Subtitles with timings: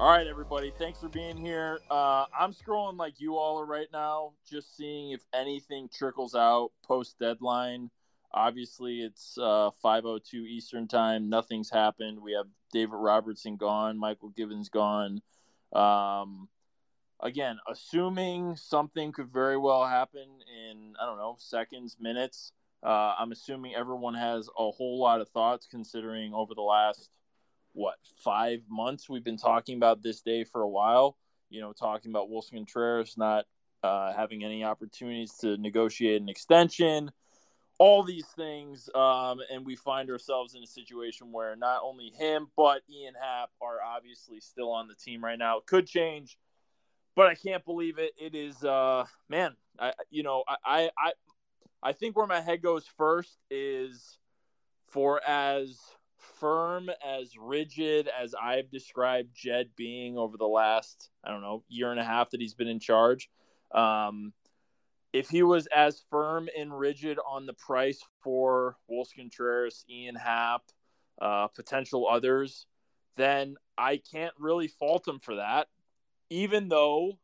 [0.00, 0.72] All right, everybody.
[0.78, 1.78] Thanks for being here.
[1.90, 6.70] Uh, I'm scrolling like you all are right now, just seeing if anything trickles out
[6.82, 7.90] post deadline.
[8.32, 11.28] Obviously, it's uh, 5:02 Eastern time.
[11.28, 12.22] Nothing's happened.
[12.22, 15.20] We have David Robertson gone, Michael Givens gone.
[15.74, 16.48] Um,
[17.22, 22.52] again, assuming something could very well happen in I don't know seconds, minutes.
[22.82, 27.10] Uh, I'm assuming everyone has a whole lot of thoughts, considering over the last
[27.72, 31.16] what five months we've been talking about this day for a while.
[31.48, 33.44] You know, talking about Willson Contreras not
[33.82, 37.10] uh, having any opportunities to negotiate an extension,
[37.78, 42.48] all these things, um, and we find ourselves in a situation where not only him
[42.56, 45.58] but Ian Happ are obviously still on the team right now.
[45.58, 46.38] It could change,
[47.16, 48.12] but I can't believe it.
[48.18, 49.56] It is, uh, man.
[49.78, 51.12] I you know I I
[51.82, 54.18] I think where my head goes first is
[54.88, 55.78] for as
[56.20, 61.90] firm, as rigid as I've described Jed being over the last, I don't know, year
[61.90, 63.28] and a half that he's been in charge.
[63.72, 64.32] Um,
[65.12, 70.62] if he was as firm and rigid on the price for Willson Contreras, Ian Happ,
[71.20, 72.66] uh, potential others,
[73.16, 75.68] then I can't really fault him for that.
[76.30, 77.18] Even though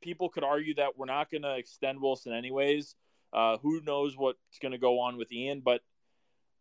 [0.00, 2.94] people could argue that we're not going to extend Willson anyways.
[3.32, 5.60] Uh, who knows what's going to go on with Ian?
[5.64, 5.82] But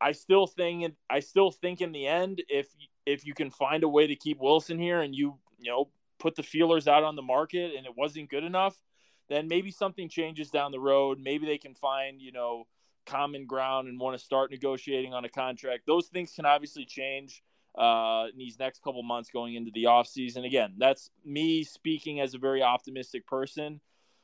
[0.02, 2.68] I still think I still think in the end, if
[3.06, 6.36] if you can find a way to keep Willson here and you you know put
[6.36, 8.76] the feelers out on the market and it wasn't good enough,
[9.30, 11.20] then maybe something changes down the road.
[11.20, 12.68] Maybe they can find you know
[13.06, 15.84] common ground and want to start negotiating on a contract.
[15.88, 17.44] Those things can obviously change
[17.78, 20.46] uh, in these next couple months going into the off season.
[20.46, 23.82] Again, that's me speaking as a very optimistic person,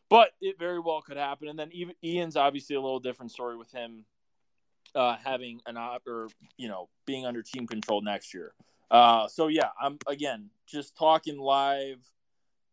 [0.09, 1.47] but it very well could happen.
[1.47, 1.71] And then
[2.03, 4.05] Ian's obviously a little different story with him
[4.95, 8.53] uh, having an op or you know being under team control next year.
[8.89, 12.00] Uh, so yeah, I'm again just talking live,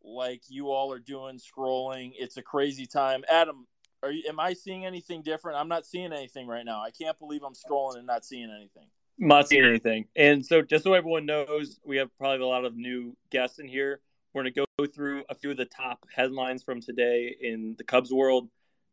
[0.04, 2.12] like you all are doing, scrolling.
[2.18, 3.24] It's a crazy time.
[3.30, 3.66] Adam,
[4.02, 4.22] are you?
[4.28, 5.58] Am I seeing anything different?
[5.58, 6.82] I'm not seeing anything right now.
[6.82, 8.86] I can't believe I'm scrolling and not seeing anything.
[9.18, 10.06] not seeing anything.
[10.16, 13.68] And so, just so everyone knows, we have probably a lot of new guests in
[13.68, 14.00] here.
[14.34, 18.12] We're to go through a few of the top headlines from today in the Cubs
[18.12, 18.48] world.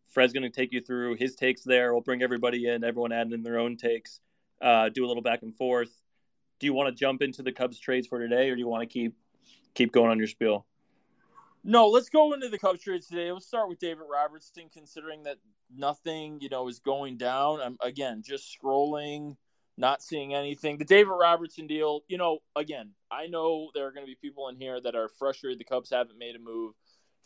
[0.10, 1.94] Fred's going to take you through his takes there.
[1.94, 4.20] We'll bring everybody in, everyone adding in their own takes,
[4.62, 5.92] uh, do a little back and forth.
[6.60, 8.82] Do you want to jump into the Cubs trades for today, or do you want
[8.82, 9.16] to keep
[9.74, 10.66] keep going on your spiel?
[11.64, 13.32] No, let's go into the Cubs trades today.
[13.32, 15.38] Let's start with David Robertson, considering that
[15.76, 17.62] nothing, you know, is going down.
[17.62, 19.38] I'm again just scrolling,
[19.78, 20.78] not seeing anything.
[20.78, 24.50] The David Robertson deal, you know, again, I know there are going to be people
[24.50, 26.74] in here that are frustrated the Cubs haven't made a move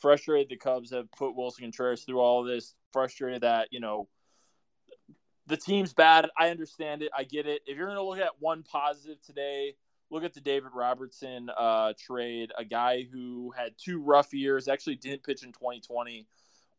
[0.03, 4.09] frustrated the Cubs have put Willson Contreras through all this, frustrated that, you know,
[5.47, 6.30] the team's bad.
[6.38, 7.09] I understand it.
[7.18, 7.62] I get it.
[7.66, 9.75] If you're going to look at one positive today,
[10.12, 14.96] look at the David Robertson uh, trade, a guy who had two rough years, actually
[14.96, 16.28] didn't pitch in 2020,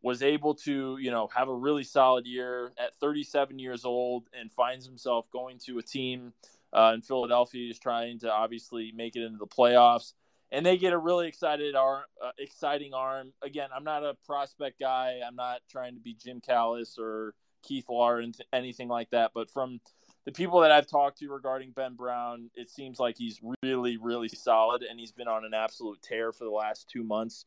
[0.03, 4.53] was able to, you know, have a really solid year at 37 years old and
[4.53, 6.35] finds himself going to a team
[6.75, 10.12] uh, in Philadelphia is trying to obviously make it into the playoffs
[10.53, 13.32] and they get a really excited arm, uh, exciting arm.
[13.43, 15.21] Again, I'm not a prospect guy.
[15.27, 19.32] I'm not trying to be Jim Callis or Keith Law and th- anything like that.
[19.34, 19.81] But from
[20.25, 24.28] the people that I've talked to regarding Ben Brown, it seems like he's really, really
[24.28, 27.47] solid, and he's been on an absolute tear for the last two months.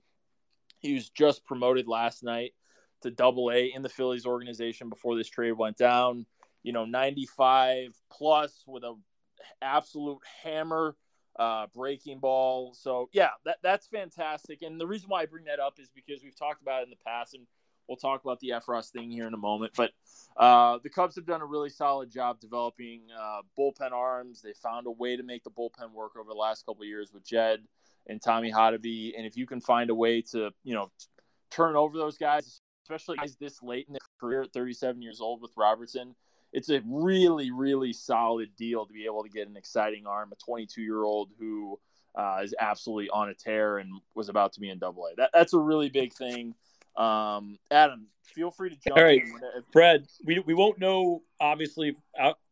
[0.79, 2.53] He was just promoted last night
[3.01, 6.25] to Double A in the Phillies organization before this trade went down.
[6.63, 8.95] You know, 95 plus with a
[9.61, 10.95] absolute hammer
[11.37, 12.73] uh, breaking ball.
[12.73, 14.62] So yeah, that that's fantastic.
[14.62, 16.89] And the reason why I bring that up is because we've talked about it in
[16.89, 17.45] the past, and
[17.88, 19.73] we'll talk about the Effross thing here in a moment.
[19.75, 19.91] But
[20.35, 24.41] uh, the Cubs have done a really solid job developing uh, bullpen arms.
[24.41, 27.12] They found a way to make the bullpen work over the last couple of years
[27.13, 27.62] with Jed
[28.07, 29.13] and Tommy Hottovy.
[29.15, 30.91] And if you can find a way to you know
[31.51, 35.41] turn over those guys, especially guys this late in their career at 37 years old
[35.41, 36.15] with Robertson
[36.57, 40.36] it's a really, really solid deal to be able to get an exciting arm, a
[40.38, 41.80] 22 year old who
[42.15, 45.15] uh, is absolutely on a tear and was about to be in Double A.
[45.18, 46.56] That, that's a really big thing.
[46.95, 48.98] Um, Adam, feel free to jump.
[48.98, 49.39] All right, in.
[49.71, 51.21] Fred, we we won't know.
[51.39, 51.95] Obviously,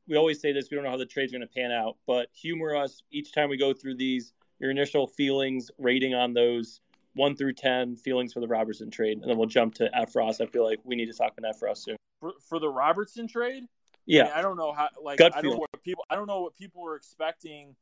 [0.07, 0.69] we always say this.
[0.69, 3.49] We don't know how the trade's going to pan out, but humor us each time
[3.49, 4.33] we go through these.
[4.59, 6.79] Your initial feelings, rating on those
[7.15, 10.41] one through ten feelings for the Robertson trade, and then we'll jump to Effross.
[10.41, 11.95] I feel like we need to talk about Effross soon.
[12.19, 13.63] For, for the Robertson trade,
[14.05, 14.89] yeah, I, mean, I don't know how.
[15.01, 16.05] Like, Gut I don't know what people.
[16.09, 17.75] I don't know what people were expecting,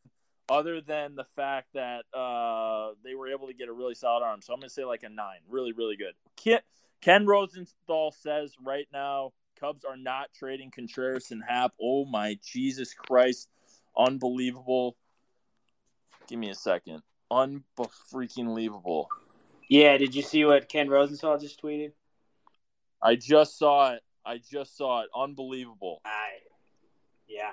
[0.49, 4.41] other than the fact that uh, they were able to get a really solid arm.
[4.41, 5.39] So I'm gonna say like a nine.
[5.49, 6.13] Really, really good.
[6.35, 6.59] Ken,
[7.01, 11.73] Ken Rosenthal says right now, Cubs are not trading Contreras and Happ.
[11.81, 13.49] Oh my Jesus Christ,
[13.97, 14.95] unbelievable.
[16.27, 17.01] Give me a second.
[17.31, 19.09] Unfreaking believable.
[19.69, 21.93] Yeah, did you see what Ken Rosenthal just tweeted?
[23.01, 24.03] I just saw it.
[24.25, 25.09] I just saw it.
[25.15, 26.01] Unbelievable.
[26.05, 26.27] I,
[27.27, 27.51] yeah.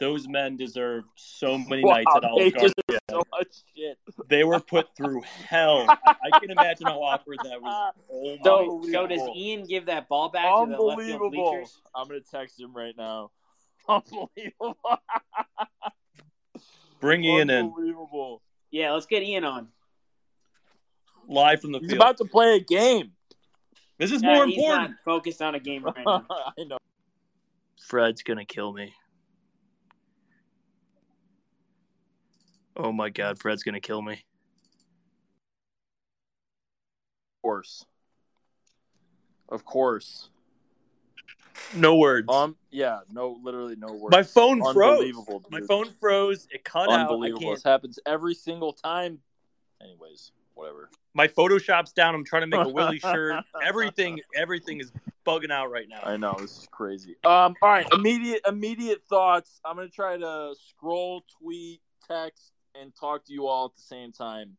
[0.00, 2.72] Those men deserve so many Wow, nights at they Olive Garden.
[2.88, 3.98] deserve so much shit.
[4.28, 5.88] They were put through hell.
[6.04, 7.94] I, I can imagine how awkward that was.
[8.10, 11.30] Oh my So, so does Ian give that ball back to the Unbelievable.
[11.30, 11.80] bleachers?
[11.94, 13.30] I'm gonna text him right now.
[13.88, 14.76] Unbelievable.
[17.00, 18.42] Bring Ian in Unbelievable.
[18.70, 19.68] Yeah, let's get Ian on.
[21.28, 22.00] live from the He's field.
[22.02, 23.12] about to play a game.
[23.98, 24.90] This is Yeah, more he's important.
[24.90, 26.26] not focused on a game right now.
[26.58, 26.78] I know.
[27.80, 28.94] Fred's gonna kill me.
[32.76, 34.12] Oh my god, Fred's gonna kill me.
[34.14, 34.22] Of
[37.42, 37.84] course.
[39.48, 40.28] Of course.
[41.74, 42.28] No words.
[42.30, 42.56] Um.
[42.70, 43.00] Yeah.
[43.10, 43.38] No.
[43.42, 44.14] Literally no words.
[44.14, 44.76] my phone froze.
[44.76, 45.42] Unbelievable.
[45.50, 46.46] My phone froze.
[46.50, 46.90] It cut out.
[46.90, 47.50] I Unbelievable.
[47.50, 49.18] This happens every single time.
[49.82, 50.90] Anyways, whatever.
[51.18, 52.14] My Photoshop's down.
[52.14, 53.44] I'm trying to make a Willie shirt.
[53.60, 54.92] Everything, everything is
[55.26, 56.00] bugging out right now.
[56.04, 57.16] I know this is crazy.
[57.24, 57.56] Um.
[57.60, 57.86] All right.
[57.92, 58.42] Immediate.
[58.46, 59.60] Immediate thoughts.
[59.64, 64.12] I'm gonna try to scroll, tweet, text, and talk to you all at the same
[64.12, 64.56] time.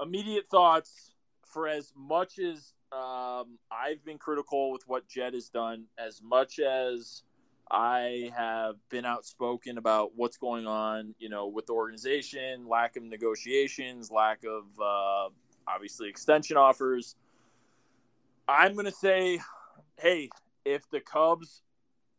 [0.00, 1.14] Immediate thoughts.
[1.46, 6.58] For as much as um, I've been critical with what Jed has done, as much
[6.58, 7.22] as
[7.70, 13.02] I have been outspoken about what's going on, you know, with the organization, lack of
[13.02, 15.30] negotiations, lack of uh,
[15.68, 17.14] obviously extension offers.
[18.48, 19.40] I'm going to say,
[19.96, 20.30] hey,
[20.64, 21.62] if the Cubs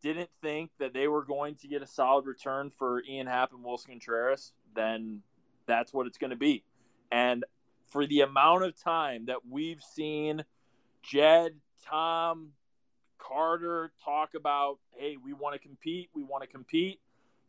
[0.02, 3.64] didn't think that they were going to get a solid return for Ian Happ and
[3.64, 5.22] Willson Contreras, then
[5.66, 6.64] that's what it's going to be.
[7.10, 7.44] And
[7.88, 10.44] for the amount of time that we've seen
[11.02, 11.52] Jed,
[11.84, 12.50] Tom,
[13.18, 17.00] Carter talk about, hey, we want to compete, we want to compete.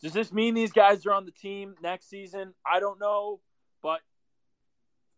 [0.02, 2.54] Does this mean these guys are on the team next season?
[2.66, 3.40] I don't know,
[3.84, 4.00] but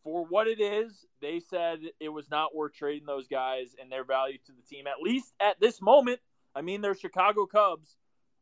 [0.04, 4.04] for what it is, they said it was not worth trading those guys and their
[4.04, 4.86] value to the team.
[4.88, 6.20] At least at this moment,
[6.56, 7.96] I mean, their Chicago Cubs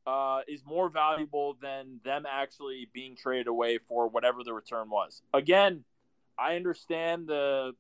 [0.08, 5.22] uh, is more valuable than them actually being traded away for whatever the return was.
[5.34, 5.84] Again,
[6.38, 7.74] I understand the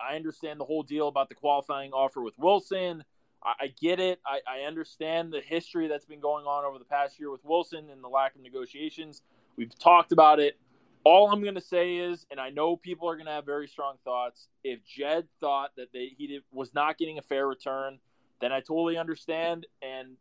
[0.00, 3.02] I understand the whole deal about the qualifying offer with Willson.
[3.42, 4.20] I, I get it.
[4.26, 7.90] I, I understand the history that's been going on over the past year with Willson
[7.90, 9.22] and the lack of negotiations.
[9.56, 10.58] We've talked about it.
[11.04, 13.68] All I'm going to say is, and I know people are going to have very
[13.68, 14.48] strong thoughts.
[14.62, 17.98] If Jed thought that they, he did, was not getting a fair return,
[18.40, 19.66] then I totally understand.
[19.82, 20.16] And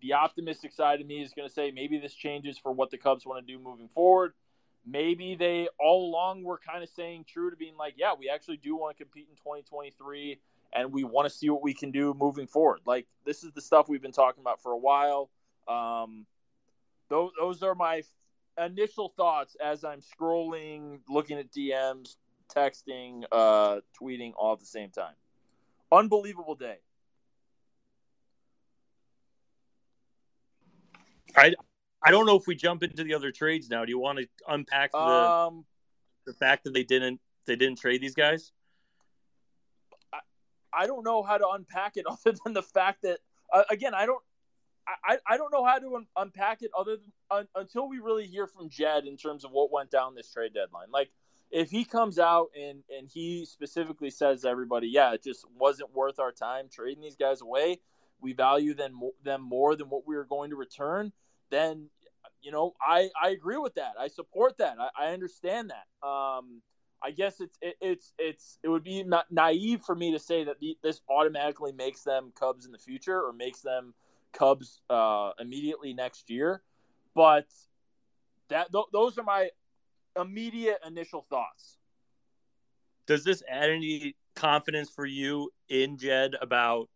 [0.00, 2.98] the optimistic side of me is going to say maybe this changes for what the
[2.98, 4.32] Cubs want to do moving forward.
[4.86, 8.58] Maybe they all along were kind of saying true to being like, yeah, we actually
[8.58, 10.38] do want to compete in 2023
[10.72, 12.80] and we want to see what we can do moving forward.
[12.86, 15.30] Like this is the stuff we've been talking about for a while.
[15.66, 16.26] Um,
[17.10, 18.02] those, those are my
[18.64, 22.16] initial thoughts as I'm scrolling, looking at DMs,
[22.54, 25.14] texting, uh, tweeting all at the same time.
[25.90, 26.78] Unbelievable day.
[31.36, 31.54] I
[32.02, 33.84] I don't know if we jump into the other trades now.
[33.84, 35.64] Do you want to unpack the Um,
[36.26, 38.52] the fact that they didn't they didn't trade these guys?
[40.12, 40.18] I
[40.72, 43.18] I don't know how to unpack it other than the fact that
[43.52, 44.22] uh, again I don't
[45.04, 48.26] I, I don't know how to un- unpack it other than un- until we really
[48.26, 50.88] hear from Jed in terms of what went down this trade deadline.
[50.92, 51.10] Like
[51.50, 56.18] if he comes out and and he specifically says everybody, yeah, it just wasn't worth
[56.18, 57.80] our time trading these guys away.
[58.20, 61.12] We value them them more than what we were going to return.
[61.50, 61.88] Then
[62.42, 63.92] you know I I agree with that.
[63.98, 64.76] I support that.
[64.78, 66.06] I, I understand that.
[66.06, 66.62] Um,
[67.02, 70.44] I guess it's it, it's it's it would be na- naive for me to say
[70.44, 73.94] that the, this automatically makes them Cubs in the future or makes them
[74.32, 76.62] Cubs uh, immediately next year,
[77.14, 77.46] but
[78.48, 79.50] that th- those are my
[80.18, 81.78] immediate initial thoughts.
[83.06, 86.88] Does this add any confidence for you in Jed about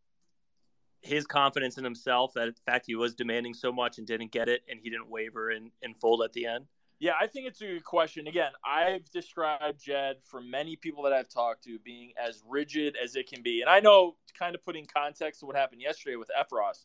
[1.00, 4.48] his confidence in himself that in fact he was demanding so much and didn't get
[4.48, 6.66] it and he didn't waver and, and fold at the end?
[7.00, 8.28] Yeah, I think it's a good question.
[8.28, 13.16] Again, I've described Jed for many people that I've talked to being as rigid as
[13.16, 13.60] it can be.
[13.60, 16.84] And I know, kind of putting context to what happened yesterday with Effross,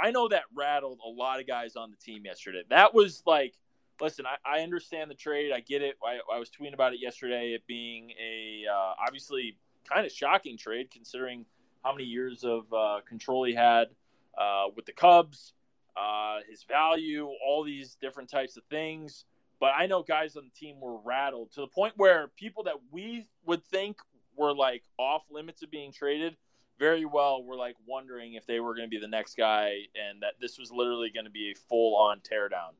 [0.00, 2.62] I know that rattled a lot of guys on the team yesterday.
[2.70, 3.54] That was like,
[4.00, 5.52] listen, I, I understand the trade.
[5.52, 5.96] I get it.
[6.04, 9.56] I, I was tweeting about it yesterday, it being a uh, obviously
[9.88, 11.44] kind of shocking trade considering
[11.84, 13.88] how many years of uh, control he had
[14.36, 15.52] uh, with the Cubs,
[15.96, 19.24] uh, his value, all these different types of things.
[19.60, 22.76] But I know guys on the team were rattled to the point where people that
[22.92, 23.98] we would think
[24.36, 26.36] were like off limits of being traded
[26.78, 30.22] very well were like wondering if they were going to be the next guy and
[30.22, 32.74] that this was literally going to be a full on teardown.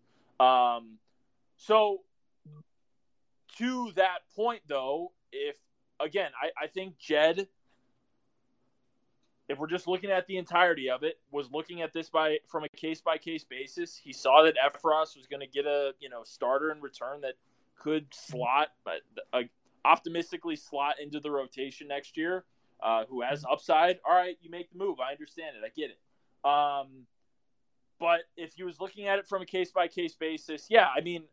[0.45, 0.99] Um,
[1.57, 2.03] so
[3.59, 5.57] to that point, though, if
[6.01, 7.49] again, I, I think Jed,
[9.49, 12.65] if we're just looking at the entirety of it, was looking at this by from
[12.65, 14.01] a case by case basis.
[14.03, 17.35] He saw that Effross was going to get a you know starter in return that
[17.77, 19.01] could slot, but
[19.33, 19.43] uh,
[19.85, 22.45] optimistically slot into the rotation next year.
[22.81, 23.99] Uh, who has upside?
[24.09, 25.01] All right, you make the move.
[25.01, 25.65] I understand it.
[25.65, 26.49] I get it.
[26.49, 27.07] Um,
[27.99, 31.01] but if he was looking at it from a case by case basis, yeah, I
[31.01, 31.25] mean,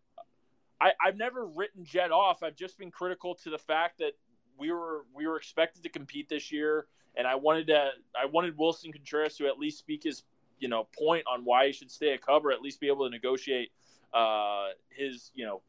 [0.82, 2.44] I, I've never written Jed off.
[2.44, 4.14] I've just been critical to the fact that
[4.58, 8.58] we were we were expected to compete this year, and I wanted to I wanted
[8.58, 10.24] Willson Contreras to at least speak his
[10.60, 13.12] you know point on why he should stay a cover, at least be able to
[13.12, 13.72] negotiate
[14.14, 15.62] uh, his you know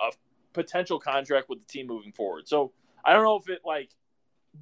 [0.00, 0.12] a
[0.52, 2.46] potential contract with the team moving forward.
[2.46, 2.72] So
[3.04, 3.90] I don't know if it like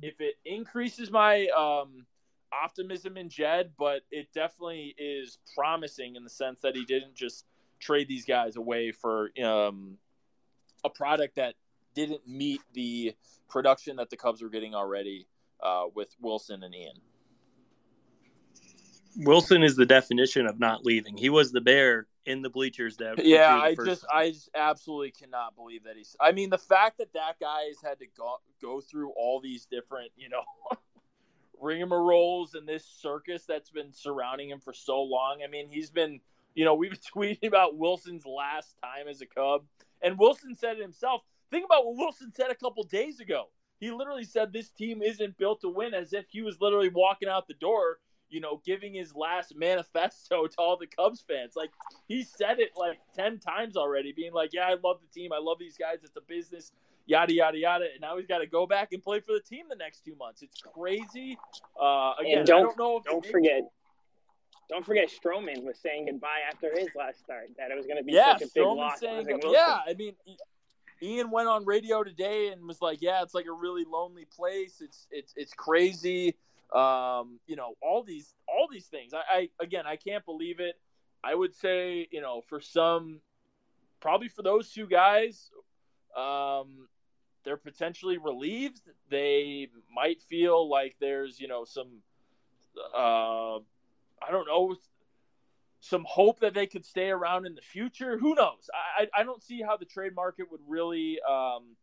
[0.03, 2.07] if it increases my um,
[2.53, 7.45] optimism in Jed, but it definitely is promising in the sense that he didn't just
[7.81, 9.97] trade these guys away for um,
[10.85, 11.55] a product that
[11.95, 13.15] didn't meet the
[13.49, 15.27] production that the Cubs were getting already
[15.63, 16.95] uh, with Willson and Ian.
[19.19, 21.17] Willson is the definition of not leaving.
[21.17, 23.25] He was the bear in the bleachers that.
[23.25, 26.17] Yeah, I just, I just absolutely cannot believe that he's.
[26.21, 29.67] I mean, the fact that that guy has had to go go through all these
[29.67, 30.43] different, you know,
[31.63, 35.41] rigmaroles and this circus that's been surrounding him for so long.
[35.45, 36.21] I mean, he's been,
[36.55, 39.65] you know, we've been tweeting about willson's last time as a Cub,
[40.03, 41.23] and willson said it himself.
[41.51, 43.49] Think about what Willson said a couple days ago.
[43.81, 47.29] He literally said this team isn't built to win, as if he was literally walking
[47.29, 47.99] out the door,
[48.31, 51.53] you know, giving his last manifesto to all the Cubs fans.
[51.57, 51.71] Like
[52.09, 55.33] he said it like ten times already, being like, "Yeah, I love the team.
[55.33, 55.99] I love these guys.
[56.03, 56.73] It's a business."
[57.07, 59.65] Yada yada yada, and now he's got to go back and play for the team
[59.69, 60.43] the next two months.
[60.43, 61.37] It's crazy.
[61.81, 63.03] Uh, again, don't, I don't know.
[63.05, 63.63] don't forget,
[64.69, 67.49] don't forget Stroman was saying goodbye after his last start.
[67.59, 69.01] That it was going to be yeah, such a big Stroman loss.
[69.01, 69.79] saying, yeah.
[69.85, 70.15] I mean,
[71.03, 74.81] Ian went on radio today and was like, "Yeah, it's like a really lonely place.
[74.81, 76.37] It's it's it's crazy.
[76.73, 79.13] Um, you know, all these all these things.
[79.13, 80.77] I, I again, I can't believe it.
[81.23, 83.21] I would say, you know, for some,
[84.01, 85.51] probably for those two guys,
[86.17, 86.89] um,
[87.45, 88.81] they're potentially relieved.
[89.11, 92.03] They might feel like there's, you know, some,
[92.95, 94.77] uh, I don't know,
[95.81, 98.19] some hope that they could stay around in the future.
[98.19, 98.71] Who knows?
[98.99, 101.77] I, I don't see how the trade market would really um,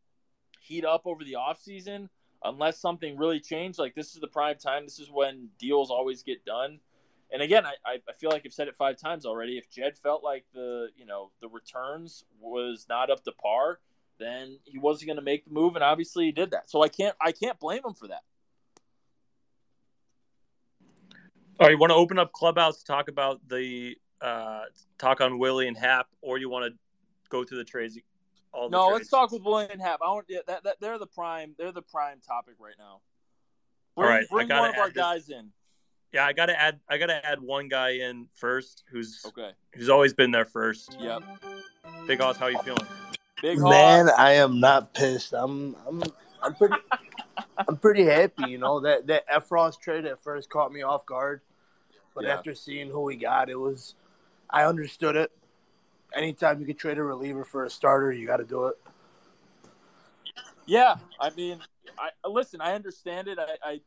[0.62, 2.10] heat up over the offseason
[2.44, 3.80] unless something really changed.
[3.80, 4.86] Like this is the prime time.
[4.86, 6.80] This is when deals always get done.
[7.32, 9.58] And again, I, I feel like I've said it five times already.
[9.58, 13.80] If Jed felt like the you know the returns was not up to par,
[14.20, 16.70] then he wasn't going to make the move, and obviously he did that.
[16.70, 18.22] So I can't I can't blame him for that.
[21.60, 24.62] All right, you want to open up clubhouse to talk about the uh,
[24.98, 26.78] talk on Willie and Happ, or you want to
[27.30, 27.98] go through the trades?
[28.54, 29.00] All the no, trades?
[29.00, 30.00] let's talk with Willie and Happ.
[30.04, 33.02] I want yeah, that, that they're the prime they're the prime topic right now.
[33.96, 35.52] All Bring, right, I bring gotta one of our this- guys in.
[36.14, 36.80] Yeah, I gotta add.
[36.90, 39.52] I gotta add one guy in first, who's Okay.
[39.76, 40.96] who's always been there first.
[41.00, 41.22] Yep.
[42.08, 42.88] Big Oz, how you feeling?
[43.42, 44.18] Big Man, Hawk.
[44.18, 45.34] I am not pissed.
[45.34, 46.02] I'm I'm
[46.42, 46.76] I'm pretty
[47.68, 48.80] I'm pretty happy, you know.
[48.80, 51.42] That that Effross trade at first caught me off guard.
[52.16, 52.36] But Yeah.
[52.36, 53.96] after seeing who we got, it was
[54.50, 55.32] I understood it.
[56.16, 58.76] Anytime you can trade a reliever for a starter, you gotta do it.
[60.66, 61.60] Yeah, I mean,
[61.98, 62.62] I listen.
[62.62, 63.40] I understand it.
[63.40, 63.82] I, I,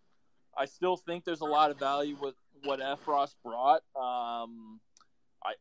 [0.57, 2.35] I still think there's a lot of value with
[2.65, 3.83] what Effross brought.
[3.95, 4.81] Um,
[5.45, 5.55] I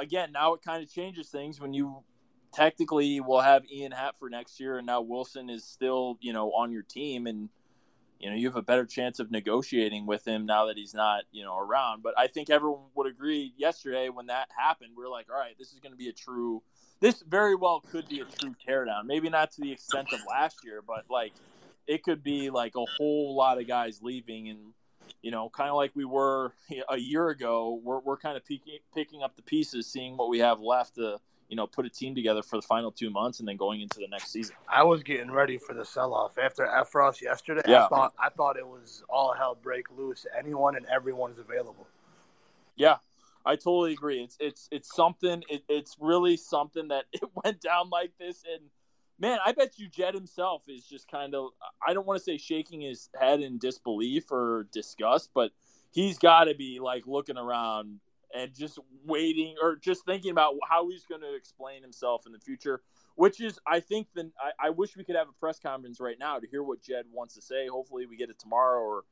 [0.00, 2.02] again now it kind of changes things when you
[2.52, 6.52] technically will have Ian Happ for next year, and now Willson is still you know
[6.52, 7.48] on your team, and
[8.22, 11.24] you know you have a better chance of negotiating with him now that he's not
[11.32, 12.02] you know around.
[12.02, 15.58] But I think everyone would agree yesterday when that happened, we are like, all right,
[15.58, 16.62] this is going to be a true.
[17.00, 19.06] This very well could be a true teardown.
[19.06, 21.32] Maybe not to the extent of last year, but like
[21.88, 24.58] it could be like a whole lot of guys leaving and
[25.20, 26.52] you know kind of like we were
[26.88, 30.38] a year ago we're, we're kind of picking, picking up the pieces seeing what we
[30.38, 31.18] have left to
[31.52, 33.98] you know put a team together for the final two months and then going into
[33.98, 37.60] the next season I was getting ready for the sell off after Effross yesterday.
[37.68, 37.84] Yeah.
[37.84, 40.24] I thought I thought it was all hell break loose.
[40.36, 41.86] Anyone and everyone is available.
[42.74, 42.96] yeah
[43.44, 47.90] i totally agree it's it's it's something it, it's really something that it went down
[47.90, 48.62] like this and
[49.18, 51.50] man i bet you jed himself is just kind of
[51.86, 55.50] i don't want to say shaking his head in disbelief or disgust but
[55.90, 58.00] he's got to be like looking around
[58.34, 62.38] and just waiting or just thinking about how he's going to explain himself in the
[62.38, 62.82] future
[63.14, 66.18] which is i think then I, I wish we could have a press conference right
[66.18, 69.04] now to hear what jed wants to say hopefully we get it tomorrow or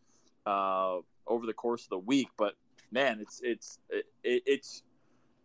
[0.46, 2.54] uh, over the course of the week but
[2.90, 4.82] man it's it's it, it's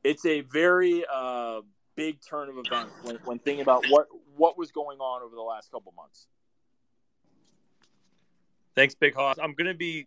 [0.05, 1.61] it's a very uh,
[1.95, 5.41] big turn of events when, when thinking about what what was going on over the
[5.41, 6.27] last couple months.
[8.75, 9.37] Thanks, Big Hoss.
[9.41, 10.05] I'm going to be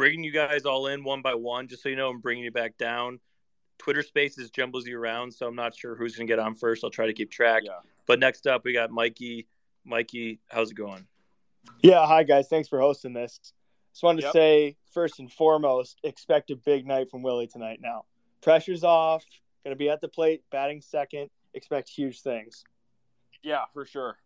[0.00, 2.50] bringing you guys all in one by one, just so you know, I'm bringing you
[2.50, 3.20] back down.
[3.76, 6.82] Twitter Spaces jumbles you around, so I'm not sure who's going to get on first.
[6.82, 7.64] I'll try to keep track.
[7.66, 7.72] Yeah.
[8.06, 9.46] But next up, we got Mikey.
[9.84, 11.06] Mikey, how's it going?
[11.82, 12.48] Yeah, hi guys.
[12.48, 13.52] Thanks for hosting this.
[13.92, 14.32] Just wanted Yep.
[14.32, 17.80] to say first and foremost, expect a big night from Willie tonight.
[17.82, 18.06] Now,
[18.40, 19.22] pressure's off.
[19.64, 21.28] Going to be at the plate, batting second.
[21.52, 22.64] Expect huge things.
[23.42, 24.16] Yeah, for sure.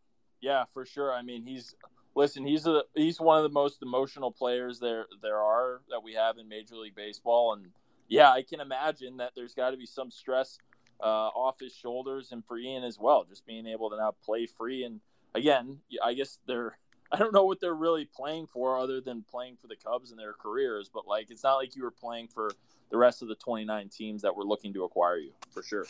[0.40, 1.12] Yeah, for sure.
[1.12, 1.74] I mean, he's
[2.14, 2.46] listen.
[2.46, 6.38] He's a he's one of the most emotional players there there are that we have
[6.38, 7.66] in Major League Baseball, and
[8.08, 10.58] yeah, I can imagine that there's got to be some stress
[11.00, 14.46] uh, off his shoulders and for Ian as well, just being able to now play
[14.46, 14.84] free.
[14.84, 15.00] And
[15.34, 16.78] again, I guess they're
[17.12, 20.18] I don't know what they're really playing for other than playing for the Cubs and
[20.18, 22.50] their careers, but like it's not like you were playing for
[22.90, 25.86] the rest of the 29 teams that were looking to acquire you for sure.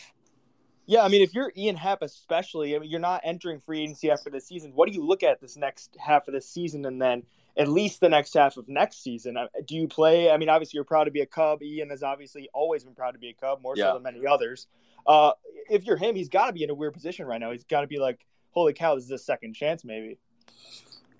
[0.87, 4.11] Yeah, I mean, if you're Ian Happ, especially, I mean, you're not entering free agency
[4.11, 4.73] after this season.
[4.75, 7.23] What do you look at this next half of the season, and then
[7.57, 9.39] at least the next half of next season?
[9.67, 10.31] Do you play?
[10.31, 11.63] I mean, obviously, you're proud to be a Cub.
[11.63, 13.91] Ian has obviously always been proud to be a Cub, more Yeah.
[13.91, 14.67] so than many others.
[15.07, 15.33] Uh,
[15.71, 17.51] if you're him, he's got to be in a weird position right now.
[17.51, 20.19] He's got to be like, "Holy cow, this is a second chance, maybe."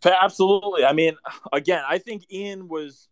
[0.05, 0.85] Absolutely.
[0.85, 1.17] I mean,
[1.53, 3.09] again, I think Ian was.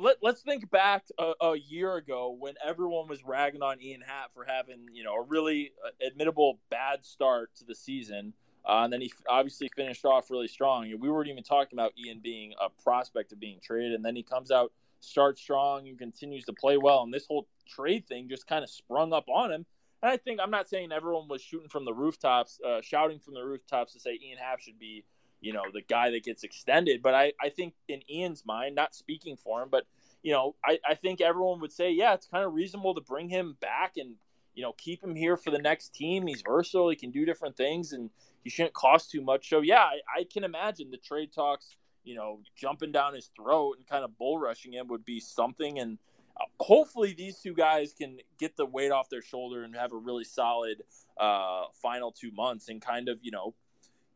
[0.00, 4.32] Let, let's think back a, a year ago when everyone was ragging on Ian Happ
[4.32, 8.32] for having, you know, a really uh, admittable bad start to the season.
[8.64, 10.90] Uh, and then he obviously finished off really strong.
[10.98, 13.92] We weren't even talking about Ian being a prospect of being traded.
[13.92, 17.02] And then he comes out, starts strong, and continues to play well.
[17.02, 19.66] And this whole trade thing just kind of sprung up on him.
[20.02, 23.34] And I think I'm not saying everyone was shooting from the rooftops, uh, shouting from
[23.34, 25.04] the rooftops to say Ian Happ should be
[25.40, 27.02] you know, the guy that gets extended.
[27.02, 29.86] But I, I think in Ian's mind, not speaking for him, but,
[30.22, 33.28] you know, I, I think everyone would say, yeah, it's kind of reasonable to bring
[33.28, 34.16] him back and,
[34.54, 36.26] you know, keep him here for the next team.
[36.26, 36.90] He's versatile.
[36.90, 38.10] He can do different things and
[38.44, 39.48] he shouldn't cost too much.
[39.48, 43.76] So, yeah, I, I can imagine the trade talks, you know, jumping down his throat
[43.78, 45.78] and kind of bull rushing him would be something.
[45.78, 45.98] And
[46.38, 49.96] uh, hopefully these two guys can get the weight off their shoulder and have a
[49.96, 50.82] really solid
[51.18, 53.54] uh, final two months and kind of, you know,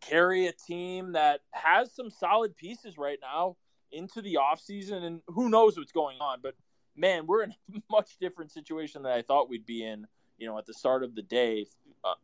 [0.09, 3.57] carry a team that has some solid pieces right now
[3.93, 6.39] into the offseason and who knows what's going on.
[6.43, 6.55] But
[6.97, 10.07] man we're in a much different situation than i thought we'd be in
[10.39, 11.67] you know at the start of the day.
[12.05, 12.15] Uh,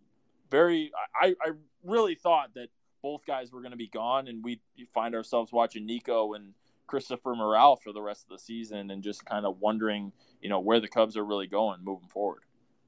[0.51, 1.51] very I, I
[1.85, 2.69] really thought that
[3.03, 4.61] both guys were going to be gone and we'd
[4.93, 6.55] find ourselves watching nico and
[6.87, 10.61] christopher morel for the rest of the season and just kind of wondering you know
[10.61, 12.43] where the cubs are really going moving forward.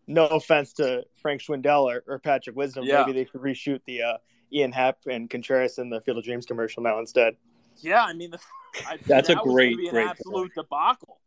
[0.09, 3.00] No offense to Frank Schwindel or, or Patrick Wisdom, Yeah.
[3.05, 4.16] maybe they could reshoot the uh,
[4.53, 7.37] Ian Happ and Contreras in the Field of Dreams commercial now instead.
[7.81, 8.38] yeah i mean the,
[8.87, 11.19] I, That's a that was great, gonna be an great absolute debacle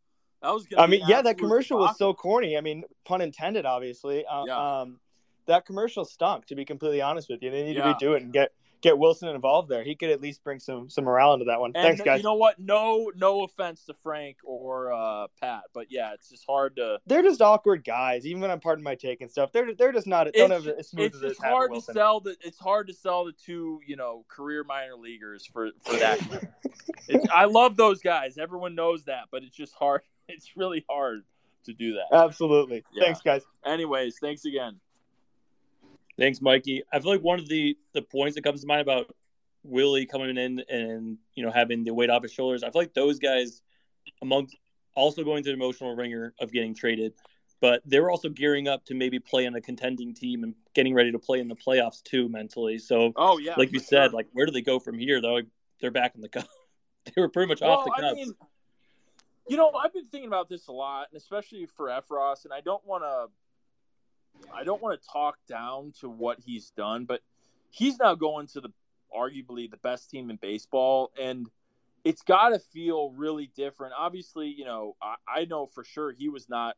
[0.42, 2.56] that was I mean, yeah, that commercial was so corny.
[2.56, 4.24] I mean, pun intended, obviously.
[4.28, 4.82] Uh, Yeah.
[4.82, 5.00] Um,
[5.48, 6.46] that commercial stunk.
[6.48, 7.94] To be completely honest with you, they need Yeah.
[7.94, 8.52] to redo it and get
[8.86, 9.84] get Willson involved there.
[9.84, 11.72] He could at least bring some some morale into that one.
[11.74, 12.20] And Thanks, guys.
[12.20, 12.60] You know what?
[12.60, 17.00] No, no offense to Frank or uh, Pat, but yeah, it's just hard to.
[17.08, 18.26] they're just awkward guys.
[18.26, 20.80] Even when I'm pardon my take and stuff, they're they're just not don't have It's,
[20.80, 22.36] as smooth it's as just this Happ or hard to sell the.
[22.42, 26.20] It's hard to sell the two, you know, career minor leaguers for for that.
[27.08, 28.38] it's, I love those guys.
[28.38, 30.02] Everyone knows that, but it's just hard.
[30.28, 31.22] It's really hard
[31.66, 32.08] to do that.
[32.12, 32.84] Absolutely.
[32.92, 33.04] Yeah.
[33.04, 33.44] Thanks, guys.
[33.64, 34.80] Anyways, thanks again.
[36.18, 36.84] Thanks, Mikey.
[36.92, 39.14] I feel like one of the the points that comes to mind about
[39.64, 42.64] Willie coming in and you know having the weight off his shoulders.
[42.64, 43.62] I feel like those guys,
[44.22, 44.56] amongst
[44.96, 47.14] also going through the emotional ringer of getting traded,
[47.60, 50.94] but they were also gearing up to maybe play on a contending team and getting
[50.94, 52.78] ready to play in the playoffs too mentally.
[52.78, 54.18] So, Oh yeah, like you said, sure.
[54.18, 55.22] like where do they go from here?
[55.22, 55.42] Though
[55.82, 56.48] they're back in the cup.
[57.06, 58.34] they were pretty much Well, off the I mean,
[59.48, 62.62] you know, I've been thinking about this a lot, and especially for Effross, and I
[62.62, 63.28] don't want to,
[64.54, 67.22] I don't want to talk down to what he's done, but
[67.70, 68.70] he's now going to the
[69.16, 71.50] arguably the best team in baseball, and
[72.04, 73.94] it's got to feel really different.
[73.98, 76.76] Obviously, you know, I, I know for sure he was not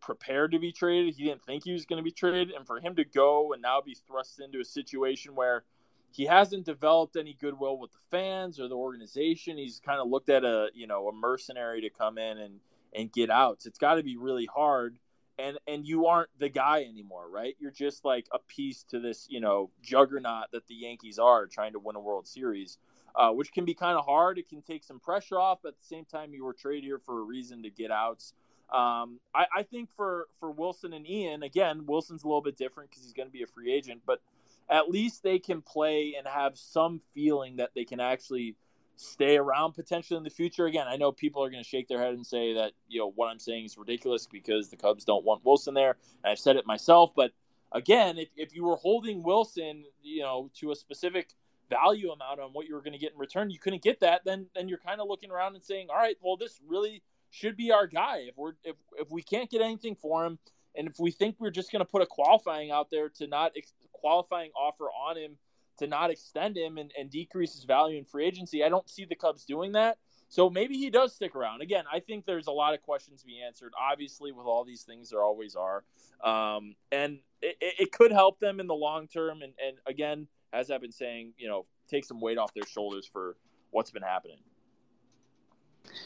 [0.00, 1.14] prepared to be traded.
[1.14, 3.62] He didn't think he was going to be traded, and for him to go and
[3.62, 5.64] now be thrust into a situation where
[6.10, 9.56] he hasn't developed any goodwill with the fans or the organization.
[9.56, 12.60] He's kind of looked at a you know a mercenary to come in and
[12.94, 13.66] and get outs.
[13.66, 14.98] It's got to be really hard,
[15.38, 17.56] and and you aren't the guy anymore, right?
[17.58, 21.72] You're just like a piece to this you know juggernaut that the Yankees are trying
[21.72, 22.78] to win a World Series,
[23.16, 24.38] uh, which can be kind of hard.
[24.38, 26.98] It can take some pressure off, but at the same time, you were traded here
[26.98, 28.32] for a reason to get outs.
[28.72, 32.90] Um, I, I think for for Willson and Ian, again, Willson's a little bit different
[32.90, 34.20] because he's going to be a free agent, but
[34.68, 38.56] at least they can play and have some feeling that they can actually
[38.96, 40.66] stay around potentially in the future.
[40.66, 43.12] Again, I know people are going to shake their head and say that you know
[43.14, 46.56] what I'm saying is ridiculous because the Cubs don't want Willson there, and I've said
[46.56, 47.12] it myself.
[47.14, 47.32] But
[47.72, 51.30] again, if, if you were holding Willson, you know, to a specific
[51.70, 54.22] value amount on what you were going to get in return, you couldn't get that,
[54.24, 57.56] then then you're kind of looking around and saying, all right, well, this really should
[57.56, 58.24] be our guy.
[58.28, 60.38] If we're if if we can't get anything for him,
[60.76, 63.52] and if we think we're just going to put a qualifying out there to not
[63.56, 65.36] ex- qualifying offer on him
[65.78, 69.04] to not extend him and, and decrease his value in free agency, I don't see
[69.04, 69.98] the Cubs doing that.
[70.28, 71.62] So maybe he does stick around.
[71.62, 73.72] Again, I think there's a lot of questions to be answered.
[73.80, 75.84] Obviously, with all these things, there always are.
[76.24, 79.42] Um, and it, it, could help them in the long term.
[79.42, 83.08] And, and again, as I've been saying, you know, take some weight off their shoulders
[83.10, 83.36] for
[83.70, 84.38] what's been happening.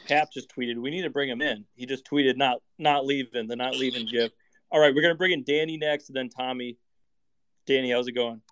[0.08, 3.46] Cap just tweeted, "We need to bring him in." He just tweeted, "Not not leaving
[3.46, 4.32] the not leaving GIF."
[4.70, 6.76] All right, we're gonna bring in Danny next, and then Tommy.
[7.64, 8.42] Danny, how's it going?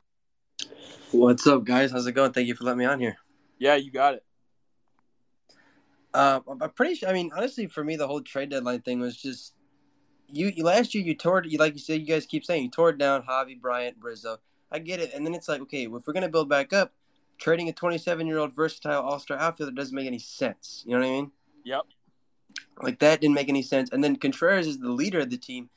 [1.12, 1.92] What's up, guys?
[1.92, 2.32] How's it going?
[2.32, 3.16] Thank you for letting me on here.
[3.58, 4.24] Yeah, you got it.
[6.12, 7.08] Uh, I'm pretty sure.
[7.08, 9.54] I mean, honestly, for me, the whole trade deadline thing was just
[10.28, 10.52] you.
[10.64, 11.44] Last year, you tore.
[11.44, 14.38] You like you said, you guys keep saying you tore down Javi, Bryant, Rizzo.
[14.72, 16.92] I get it, and then it's like, okay, if we're gonna build back up,
[17.38, 20.82] trading a 27 year old versatile All Star outfielder doesn't make any sense.
[20.86, 21.32] You know what I mean?
[21.64, 21.82] Yep.
[22.82, 23.90] Like that didn't make any sense.
[23.92, 25.70] And then Contreras is the leader of the team.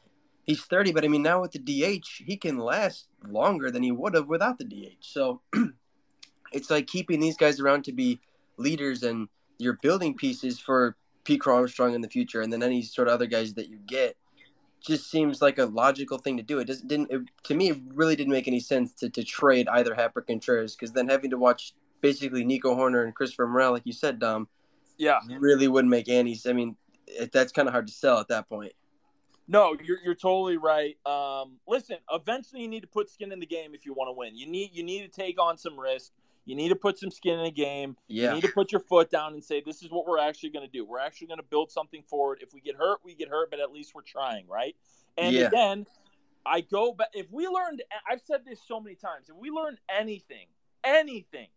[0.49, 3.91] He's 30, but I mean, now with the DH, he can last longer than he
[3.91, 4.97] would have without the DH.
[5.01, 5.41] So
[6.51, 8.19] it's like keeping these guys around to be
[8.57, 9.27] leaders and
[9.59, 13.27] you're building pieces for Pete Armstrong in the future, and then any sort of other
[13.27, 14.17] guys that you get
[14.81, 16.57] just seems like a logical thing to do.
[16.57, 17.69] It doesn't didn't it, to me.
[17.69, 21.09] It really didn't make any sense to, to trade either Happ or Contreras because then
[21.09, 24.47] having to watch basically Nico Hoerner and Christopher Morel, like you said, Dom,
[24.97, 26.39] yeah, really wouldn't make any.
[26.47, 28.73] I mean, it, that's kind of hard to sell at that point.
[29.51, 30.95] No, you're you're totally right.
[31.07, 34.13] Um, listen, eventually you need to put skin in the game if you want to
[34.13, 34.37] win.
[34.37, 36.11] You need you need to take on some risk.
[36.45, 37.97] You need to put some skin in the game.
[38.07, 38.29] Yeah.
[38.29, 40.65] You need to put your foot down and say, this is what we're actually going
[40.65, 40.85] to do.
[40.85, 42.39] We're actually going to build something forward.
[42.41, 44.75] If we get hurt, we get hurt, but at least we're trying, right?
[45.17, 45.47] And Yeah.
[45.47, 45.85] again,
[46.45, 47.09] I go back.
[47.13, 50.47] If we learned, I've said this so many times, if we learned anything,
[50.83, 51.49] anything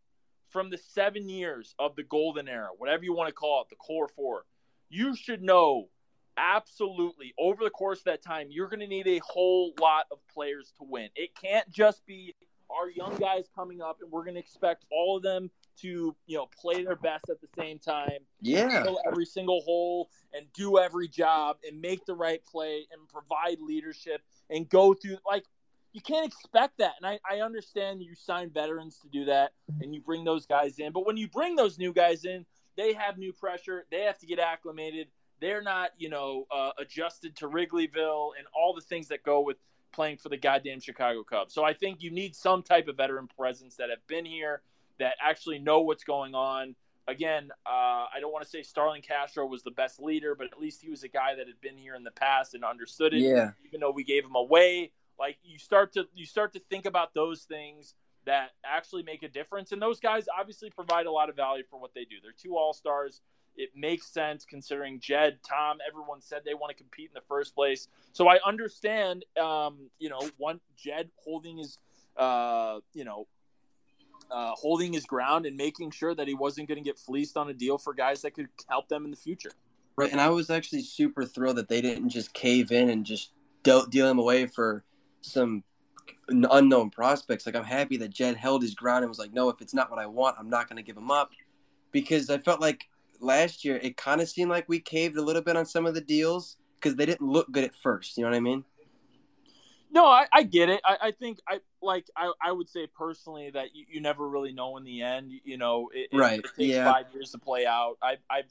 [0.50, 3.76] from the seven years of the golden era, whatever you want to call it, the
[3.76, 4.44] core four,
[4.90, 5.88] you should know
[6.36, 10.18] absolutely over the course of that time, you're going to need a whole lot of
[10.32, 11.08] players to win.
[11.14, 12.34] It can't just be
[12.70, 16.36] our young guys coming up and we're going to expect all of them to, you
[16.36, 18.82] know, play their best at the same time Yeah.
[18.82, 23.58] fill every single hole and do every job and make the right play and provide
[23.60, 25.44] leadership and go through like
[25.92, 26.92] you can't expect that.
[26.96, 30.78] And I, I understand you sign veterans to do that and you bring those guys
[30.78, 30.92] in.
[30.92, 32.46] But when you bring those new guys in,
[32.78, 33.84] they have new pressure.
[33.90, 35.08] They have to get acclimated.
[35.42, 39.56] They're not, you know, uh, adjusted to Wrigleyville and all the things that go with
[39.92, 41.52] playing for the goddamn Chicago Cubs.
[41.52, 44.62] So I think you need some type of veteran presence that have been here,
[45.00, 46.76] that actually know what's going on.
[47.08, 50.60] Again, uh, I don't want to say Starlin Castro was the best leader, but at
[50.60, 53.18] least he was a guy that had been here in the past and understood it.
[53.18, 53.50] Yeah.
[53.66, 57.14] Even though we gave him away, like you start to you start to think about
[57.14, 61.34] those things that actually make a difference, and those guys obviously provide a lot of
[61.34, 62.16] value for what they do.
[62.22, 63.20] They're two all stars.
[63.56, 67.54] It makes sense considering Jed, Tom, everyone said they want to compete in the first
[67.54, 67.88] place.
[68.12, 71.78] So I understand, um, you know, one Jed holding his,
[72.16, 73.26] uh, you know,
[74.30, 77.50] uh, holding his ground and making sure that he wasn't going to get fleeced on
[77.50, 79.52] a deal for guys that could help them in the future.
[79.96, 80.10] Right.
[80.10, 83.84] And I was actually super thrilled that they didn't just cave in and just deal,
[83.84, 84.84] deal him away for
[85.20, 85.62] some
[86.28, 87.44] unknown prospects.
[87.44, 89.90] Like I'm happy that Jed held his ground and was like, no, if it's not
[89.90, 91.32] what I want, I'm not going to give him up.
[91.90, 92.88] Because I felt like
[93.22, 95.94] last year it kind of seemed like we caved a little bit on some of
[95.94, 98.16] the deals because they didn't look good at first.
[98.18, 98.64] You know what I mean?
[99.94, 100.80] No, I, I get it.
[100.84, 104.52] I, I think I like I, I would say personally that you, you never really
[104.52, 105.30] know in the end.
[105.30, 106.90] You, you know, it, it- Right, it, takes yeah.
[106.90, 107.98] five years to play out.
[108.02, 108.42] I I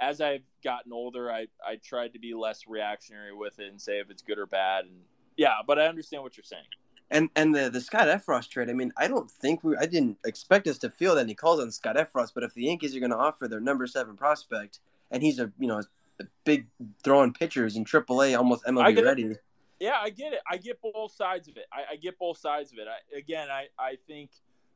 [0.00, 4.00] as I've gotten older, I I tried to be less reactionary with it and say
[4.00, 4.86] if it's good or bad.
[4.86, 4.94] And
[5.36, 6.64] yeah, but I understand what you're saying.
[7.10, 8.68] And and the the Scott Effross trade.
[8.68, 9.76] I mean, I don't think we.
[9.76, 12.32] I didn't expect us to feel any calls on Scott Effross.
[12.34, 14.80] But if the Yankees are going to offer their number seven prospect,
[15.12, 15.80] and he's a you know
[16.18, 16.66] a big
[17.04, 19.06] throwing pitchers in AAA, almost MLB get it.
[19.06, 19.34] ready.
[19.78, 20.40] Yeah, I get it.
[20.50, 21.66] I get both sides of it.
[21.72, 22.88] I, I get both sides of it.
[22.88, 24.30] I, again, I I think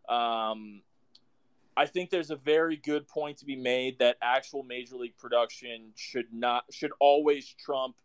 [0.09, 0.83] um,
[1.77, 5.93] I think there's a very good point to be made that actual major league production
[5.97, 7.97] should not should always trump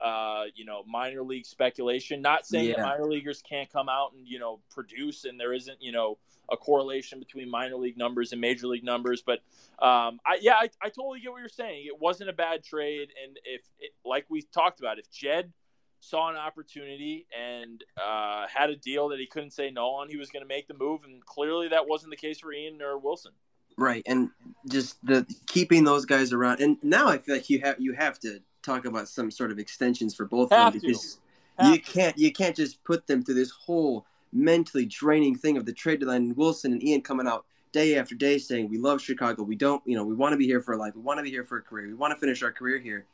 [0.00, 2.22] uh, you know minor league speculation.
[2.22, 5.80] Not saying that minor leaguers can't come out and you know produce, and there isn't
[5.80, 6.18] you know
[6.50, 9.22] a correlation between minor league numbers and major league numbers.
[9.22, 9.40] But
[9.84, 11.84] um, I yeah, I, I totally get what you're saying.
[11.86, 15.52] It wasn't a bad trade, and if it, like we talked about, if Jed
[16.00, 20.16] saw an opportunity and uh, had a deal that he couldn't say no on, he
[20.16, 22.98] was going to make the move, and clearly that wasn't the case for Ian or
[22.98, 23.32] Willson.
[23.76, 24.30] Right, and
[24.68, 26.60] just the keeping those guys around.
[26.60, 29.58] And now I feel like you have you have to talk about some sort of
[29.58, 31.18] extensions for both of them because
[31.62, 31.82] you to.
[31.82, 36.00] can't you can't just put them through this whole mentally draining thing of the trade
[36.00, 36.22] deadline.
[36.22, 39.42] And Willson and Ian coming out day after day saying we love Chicago.
[39.42, 40.94] We don't, you know, we want to be here for life.
[40.94, 41.86] We want to be here for a career.
[41.86, 43.06] We want to finish our career here.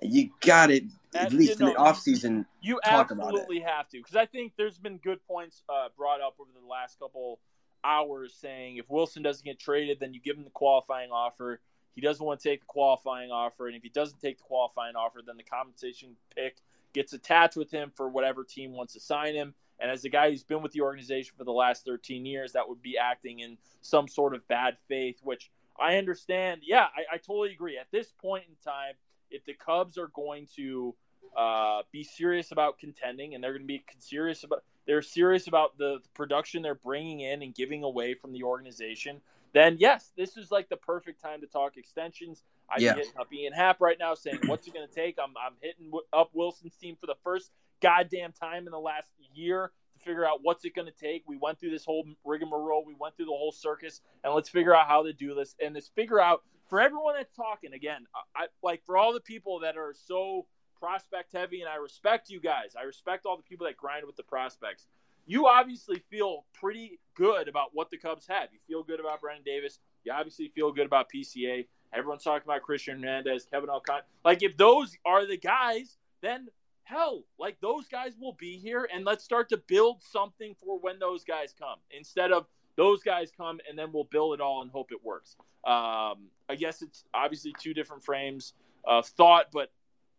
[0.00, 2.46] And you got it at least you in the know, off season.
[2.60, 3.40] You talk about it.
[3.40, 6.66] absolutely have to because I think there's been good points uh, brought up over the
[6.66, 7.38] last couple
[7.84, 11.60] hours saying if Willson doesn't get traded, then you give him the qualifying offer.
[11.94, 14.96] He doesn't want to take the qualifying offer, and if he doesn't take the qualifying
[14.96, 16.56] offer, then the compensation pick
[16.92, 19.54] gets attached with him for whatever team wants to sign him.
[19.80, 22.68] And as a guy who's been with the organization for the last 13 years, that
[22.68, 26.62] would be acting in some sort of bad faith, which I understand.
[26.64, 27.76] Yeah, I, I totally agree.
[27.76, 28.94] At this point in time,
[29.30, 30.94] if the Cubs are going to
[31.36, 35.76] uh, be serious about contending, and they're going to be serious about they're serious about
[35.78, 39.20] the, the production they're bringing in and giving away from the organization,
[39.54, 42.44] then yes, this is like the perfect time to talk extensions.
[42.70, 42.94] I'm Yeah.
[42.96, 45.86] hitting up Ian Happ right now saying, "What's it going to take?" I'm I'm hitting
[45.86, 50.26] w- up Willson's team for the first goddamn time in the last year to figure
[50.26, 51.24] out what's it going to take.
[51.26, 54.74] We went through this whole rigmarole, we went through the whole circus, and let's figure
[54.74, 55.56] out how to do this.
[55.62, 59.20] And let's figure out for everyone that's talking again, I, I like for all the
[59.20, 60.46] people that are so
[60.80, 62.74] prospect heavy, and I respect you guys.
[62.78, 64.86] I respect all the people that grind with the prospects.
[65.26, 68.48] You obviously feel pretty good about what the Cubs have.
[68.52, 69.78] You feel good about Brennen Davis.
[70.04, 71.66] You obviously feel good about PCA.
[71.94, 74.00] Everyone's talking about Cristian Hernandez, Kevin Alcon.
[74.24, 76.48] Like if those are the guys, then
[76.82, 80.98] hell, like those guys will be here, and let's start to build something for when
[80.98, 84.70] those guys come instead of those guys come and then we'll build it all and
[84.70, 85.36] hope it works.
[85.64, 89.70] Um, I guess it's obviously two different frames of thought, but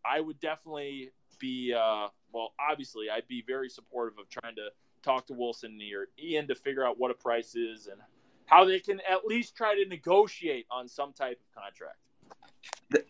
[0.06, 2.54] I would definitely be uh, well.
[2.60, 4.70] Obviously, I'd be very supportive of trying to
[5.06, 8.02] talk to Willson or Ian to figure out what a price is and
[8.48, 11.98] how they can at least try to negotiate on some type of contract.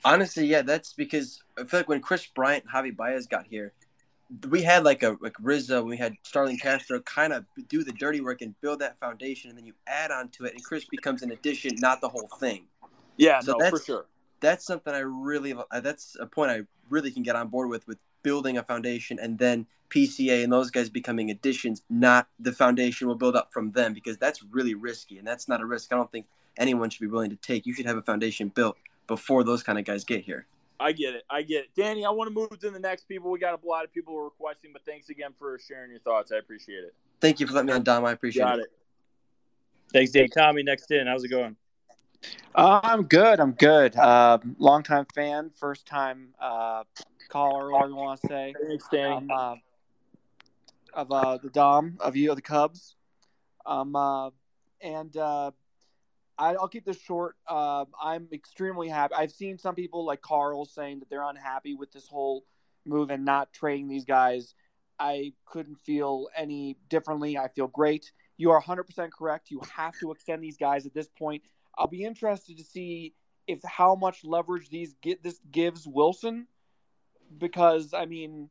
[0.04, 3.74] Honestly, yeah, that's because I feel like when Kris Bryant and Javi Baez got here,
[4.50, 8.22] we had like a like Rizzo, we had Starlin Castro kind of do the dirty
[8.22, 11.22] work and build that foundation, and then you add on to it, and Kris becomes
[11.22, 12.66] an addition, not the whole thing.
[13.18, 14.06] Yeah, So no, for that's- sure.
[14.42, 17.88] That's something I really uh, that's a point I really can get on board with
[17.88, 23.08] with building a foundation and then PCA and those guys becoming additions, not the foundation
[23.08, 25.96] will build up from them because that's really risky and that's not a risk I
[25.96, 26.26] don't think
[26.58, 27.68] anyone should be willing to take.
[27.68, 30.48] You should have a foundation built before those kind of guys get here.
[30.80, 31.24] I get it.
[31.30, 31.70] I get it.
[31.76, 33.30] Danny, I want to move to the next people.
[33.30, 36.32] We got a lot of people requesting, but thanks again for sharing your thoughts.
[36.32, 36.96] I appreciate it.
[37.22, 38.06] Thank you for letting me on, Dom.
[38.06, 38.64] I appreciate Got it.
[38.64, 38.72] it.
[39.94, 40.32] Thanks, Dave.
[40.36, 41.06] Tommy, next in.
[41.06, 41.56] How's it going?
[42.56, 43.40] Uh, I'm good.
[43.40, 43.96] I'm good.
[43.96, 46.84] Uh, longtime fan, first time uh,
[47.28, 48.54] caller, whatever you want to say.
[48.68, 49.16] Thanks, Danny.
[49.16, 49.56] Um, uh,
[50.94, 52.96] of uh, the Dom of you of the Cubs.
[53.66, 54.30] Um, uh,
[54.82, 55.52] and uh,
[56.38, 57.36] I, I'll keep this short.
[57.48, 59.14] Uh, I'm extremely happy.
[59.16, 62.46] I've seen some people like Carl saying that they're unhappy with this whole
[62.86, 64.54] move and not trading these guys.
[65.00, 67.38] I couldn't feel any differently.
[67.38, 68.12] I feel great.
[68.38, 69.52] You are 100% correct.
[69.52, 71.44] You have to extend these guys at this point.
[71.78, 73.14] I'll be interested to see
[73.48, 76.46] if how much leverage these get this gives Willson
[77.38, 78.50] because I mean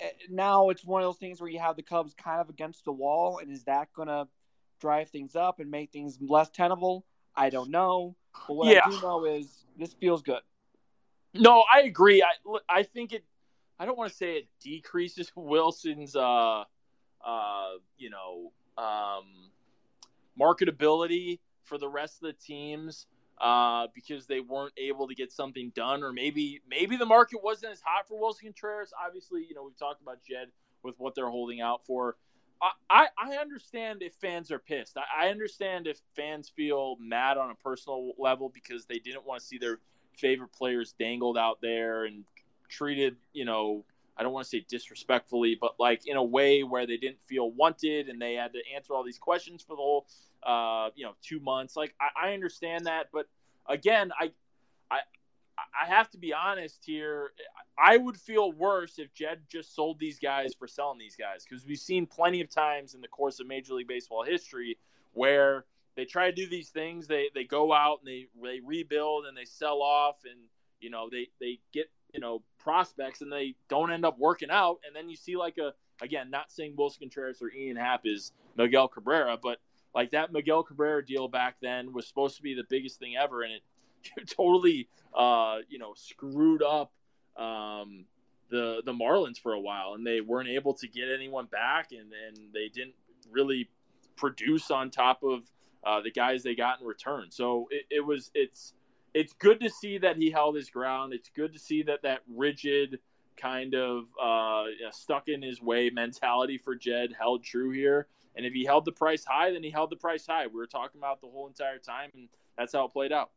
[0.00, 2.84] eh, now it's one of those things where you have the Cubs kind of against
[2.84, 4.28] the wall and is that going to
[4.80, 7.04] drive things up and make things less tenable?
[7.36, 8.16] I don't know.
[8.46, 8.82] But what Yeah.
[8.86, 10.40] I do know is this feels good.
[11.34, 12.22] No, I agree.
[12.22, 13.24] I I think it.
[13.78, 16.64] I don't want to say it decreases Willson's, uh,
[17.24, 19.50] uh, you know, um,
[20.38, 23.06] marketability for the rest of the teams
[23.40, 27.72] uh, because they weren't able to get something done, or maybe maybe the market wasn't
[27.72, 28.92] as hot for Willson Contreras.
[29.06, 30.48] Obviously, you know we've talked about Jed
[30.82, 32.16] with what they're holding out for.
[32.90, 34.98] I, I, understand if fans are pissed.
[34.98, 39.40] I, I understand if fans feel mad on a personal level because they didn't want
[39.40, 39.78] to see their
[40.18, 42.24] favorite players dangled out there and
[42.68, 43.84] treated, you know,
[44.16, 47.50] I don't want to say disrespectfully, but like in a way where they didn't feel
[47.50, 50.06] wanted and they had to answer all these questions for the whole,
[50.42, 51.76] uh, you know, two months.
[51.76, 53.26] Like I, I understand that, but
[53.68, 54.32] again, I,
[54.90, 55.00] I,
[55.58, 57.32] I have to be honest here.
[57.78, 61.64] I would feel worse if Jed just sold these guys for selling these guys because
[61.64, 64.78] we've seen plenty of times in the course of Major League Baseball history
[65.12, 65.64] where
[65.96, 67.06] they try to do these things.
[67.06, 70.40] They they go out and they they rebuild and they sell off and
[70.80, 74.78] you know they they get you know prospects and they don't end up working out.
[74.86, 75.72] And then you see like a
[76.02, 79.58] again, not saying Willson Contreras or Ian Happ is Miguel Cabrera, but
[79.94, 83.42] like that Miguel Cabrera deal back then was supposed to be the biggest thing ever,
[83.42, 83.62] and it
[84.36, 86.92] totally uh, you know screwed up
[87.36, 88.04] um,
[88.50, 92.12] the the Marlins for a while, and they weren't able to get anyone back, and
[92.26, 92.94] and they didn't
[93.30, 93.68] really
[94.16, 95.42] produce on top of
[95.84, 97.30] uh, the guys they got in return.
[97.30, 98.74] So it, it was it's
[99.14, 101.12] it's good to see that he held his ground.
[101.12, 102.98] It's good to see that that rigid
[103.36, 108.06] kind of uh, stuck in his way mentality for Jed held true here.
[108.36, 110.46] And if he held the price high, then he held the price high.
[110.46, 113.30] We were talking about the whole entire time, and that's how it played out.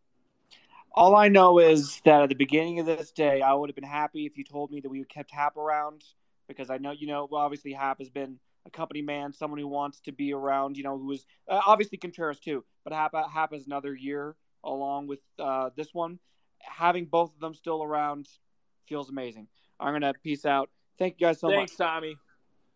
[0.96, 3.84] All I know is that at the beginning of this day, I would have been
[3.84, 6.04] happy if you told me that we kept Happ around
[6.48, 9.68] because I know, you know, well, obviously Happ has been a company man, someone who
[9.68, 13.54] wants to be around, you know, who is uh, obviously Contreras too, but Happ, Happ
[13.54, 16.20] is another year along with uh, this one.
[16.60, 18.28] Having both of them still around
[18.88, 19.48] feels amazing.
[19.80, 20.70] I'm going to peace out.
[21.00, 21.78] Thank you guys so Thanks, much.
[21.78, 22.18] Thanks, Tommy.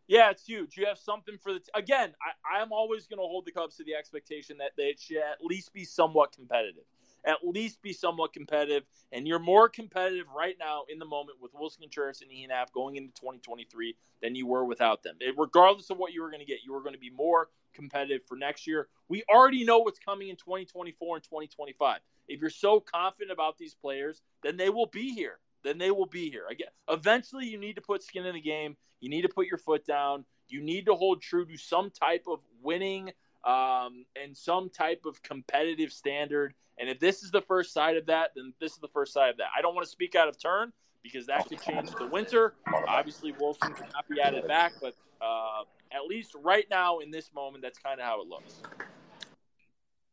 [0.08, 0.78] Yeah, it's huge.
[0.78, 2.14] You have something for the t- again.
[2.22, 5.44] I, I'm always going to hold the Cubs to the expectation that they should at
[5.44, 6.84] least be somewhat competitive
[7.26, 8.84] at least be somewhat competitive.
[9.12, 12.72] And you're more competitive right now in the moment with Willson Contreras and Ian Happ
[12.72, 15.16] going into 2023 than you were without them.
[15.20, 17.50] It, regardless of what you were going to get, you were going to be more
[17.74, 18.88] competitive for next year.
[19.10, 22.00] We already know what's coming in 2024 and 2025.
[22.28, 25.40] If you're so confident about these players, then they will be here.
[25.68, 26.46] Then they will be here.
[26.50, 28.78] Again, eventually you need to put skin in the game.
[29.02, 30.24] You need to put your foot down.
[30.48, 33.12] You need to hold true to some type of winning
[33.44, 36.54] um, and some type of competitive standard.
[36.80, 39.30] And if this is the first side of that, then this is the first side
[39.30, 39.48] of that.
[39.58, 40.72] I don't want to speak out of turn
[41.04, 42.54] because that could change the winter.
[42.88, 47.62] Obviously, Willson cannot be added back, but uh, at least right now in this moment,
[47.62, 48.62] that's kind of how it looks.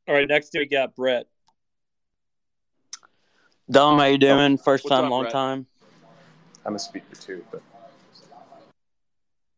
[0.08, 1.28] All right, next we got Brett.
[3.70, 4.58] Dom, how you doing?
[4.58, 5.32] First What's time, up, long Brett?
[5.32, 5.66] time.
[6.66, 7.62] I'm a speaker too, but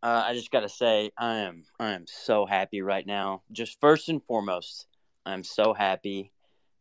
[0.02, 3.42] Uh, I just gotta say, I am I am so happy right now.
[3.50, 4.86] Just first and foremost,
[5.24, 6.30] I'm so happy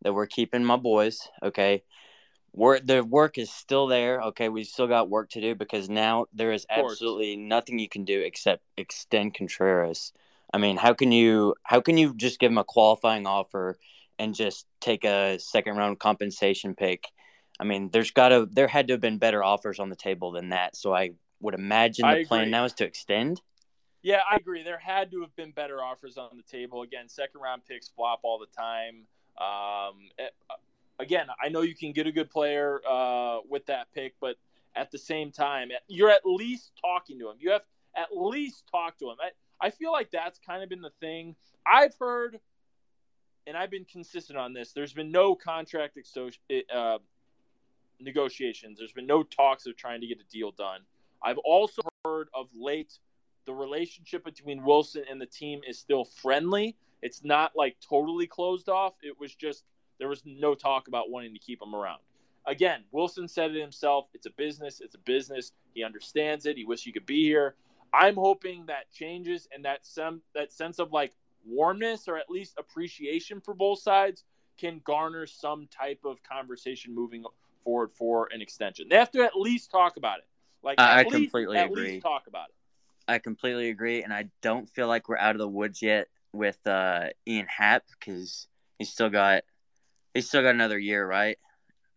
[0.03, 1.27] that we're keeping my boys.
[1.41, 1.83] Okay,
[2.53, 4.21] we're the work is still there.
[4.21, 8.05] Okay, we still got work to do because now there is absolutely nothing you can
[8.05, 10.13] do except extend Contreras.
[10.53, 13.77] I mean, how can you how can you just give him a qualifying offer
[14.19, 17.07] and just take a second round compensation pick?
[17.59, 20.31] I mean, there's got to there had to have been better offers on the table
[20.31, 20.75] than that.
[20.75, 23.41] So I would imagine the plan now is to extend.
[24.01, 24.61] Yeah, I agree.
[24.61, 26.83] There had to have been better offers on the table.
[26.83, 29.07] Again, second round picks flop all the time.
[29.37, 30.27] Um, eh,
[30.99, 34.35] again, I know you can get a good player uh, with that pick, but
[34.75, 37.37] at the same time, you're at least talking to him.
[37.39, 37.61] You have
[37.95, 39.17] at least talked to him.
[39.21, 41.35] I, I feel like that's kind of been the thing.
[41.65, 42.39] I've heard,
[43.47, 44.71] and I've been consistent on this.
[44.73, 46.31] There's been no contract exto-
[46.73, 46.99] uh,
[47.99, 48.77] negotiations.
[48.77, 50.81] There's been no talks of trying to get a deal done.
[51.23, 52.93] I've also heard of late
[53.45, 56.75] the relationship between Willson and the team is still friendly.
[57.01, 58.93] It's not like totally closed off.
[59.03, 59.63] It was just
[59.99, 61.99] there was no talk about wanting to keep him around.
[62.47, 64.07] Again, Willson said it himself.
[64.13, 64.81] It's a business.
[64.81, 65.51] It's a business.
[65.73, 66.57] He understands it.
[66.57, 67.55] He wishes he could be here.
[67.93, 71.13] I'm hoping that changes and that some that sense of like
[71.45, 74.23] warmness or at least appreciation for both sides
[74.57, 77.23] can garner some type of conversation moving
[77.65, 78.87] forward for an extension.
[78.89, 80.25] They have to at least talk about it.
[80.63, 81.83] Like I- at I least, completely at agree.
[81.93, 82.55] least talk about it.
[83.07, 86.65] I completely agree, and I don't feel like we're out of the woods yet with
[86.65, 88.47] uh, Ian Happ because
[88.79, 89.43] he's still got
[90.13, 91.37] he's still got another year, right?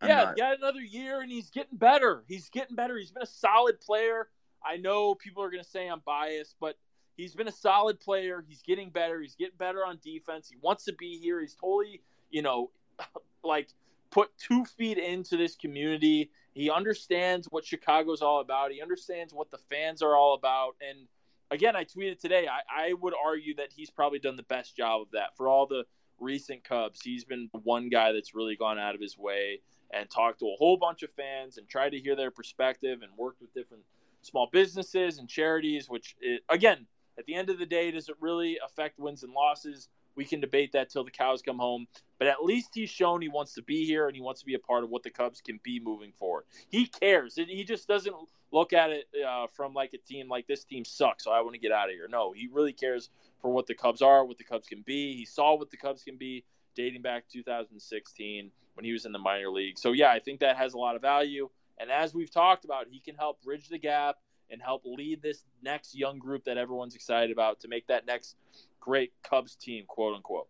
[0.01, 2.25] I'm yeah, not- got another year, and he's getting better.
[2.29, 2.97] He's getting better.
[2.99, 4.29] He's been a solid player.
[4.65, 6.77] I know people are going to say I'm biased, but
[7.17, 8.45] he's been a solid player.
[8.47, 9.21] He's getting better.
[9.21, 10.49] He's getting better on defense.
[10.49, 11.41] He wants to be here.
[11.41, 12.71] He's totally, you know,
[13.45, 13.69] like
[14.11, 16.31] put two feet into this community.
[16.55, 18.73] He understands what Chicago's all about.
[18.73, 20.77] He understands what the fans are all about.
[20.87, 21.07] And
[21.51, 22.47] again, I tweeted today.
[22.49, 25.67] I, I would argue that he's probably done the best job of that for all
[25.67, 25.85] the
[26.19, 27.01] recent Cubs.
[27.03, 30.47] He's been the one guy that's really gone out of his way and talked to
[30.47, 33.85] a whole bunch of fans and tried to hear their perspective and worked with different
[34.23, 35.89] small businesses and charities.
[35.89, 36.87] Which, it, again,
[37.19, 39.89] at the end of the day, does it really affect wins and losses?
[40.19, 41.87] We can debate that till the cows come home.
[42.19, 44.55] But at least he's shown he wants to be here and he wants to be
[44.55, 46.43] a part of what the Cubs can be moving forward.
[46.69, 47.37] He cares.
[47.37, 48.17] He just doesn't
[48.51, 51.55] look at it uh, from like a team like this team sucks, so I want
[51.55, 52.09] to get out of here.
[52.11, 53.11] No, he really cares
[53.41, 55.15] for what the Cubs are, what the Cubs can be.
[55.15, 56.45] He saw what the Cubs can be
[56.75, 59.79] dating back to 2016 when he was in the minor league.
[59.79, 61.49] So yeah, I think that has a lot of value.
[61.79, 64.17] And as we've talked about, he can help bridge the gap
[64.51, 68.37] and help lead this next young group that everyone's excited about to make that next
[68.81, 70.49] great Cubs team, quote unquote.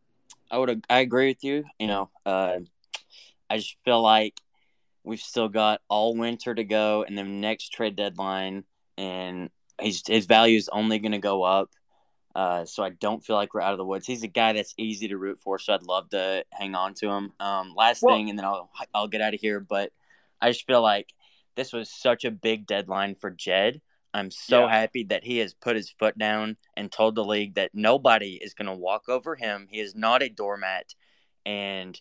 [0.51, 1.65] I would I agree with you.
[1.79, 2.59] You know, uh,
[3.51, 4.41] I just feel like
[5.05, 8.65] we've still got all winter to go, and the next trade deadline,
[8.97, 11.71] and his his value is only going to go up.
[12.35, 14.07] Uh, so I don't feel like we're out of the woods.
[14.07, 17.09] He's a guy that's easy to root for, so I'd love to hang on to
[17.09, 17.33] him.
[17.41, 19.61] Um, last Well- thing, and then I'll I'll get out of here.
[19.61, 19.93] But
[20.41, 21.13] I just feel like
[21.57, 23.81] this was such a big deadline for Jed.
[24.15, 24.71] I'm so Yeah.
[24.71, 28.55] happy that he has put his foot down and told the league that nobody is
[28.55, 29.69] going to walk over him.
[29.71, 30.95] He is not a doormat.
[31.45, 32.01] And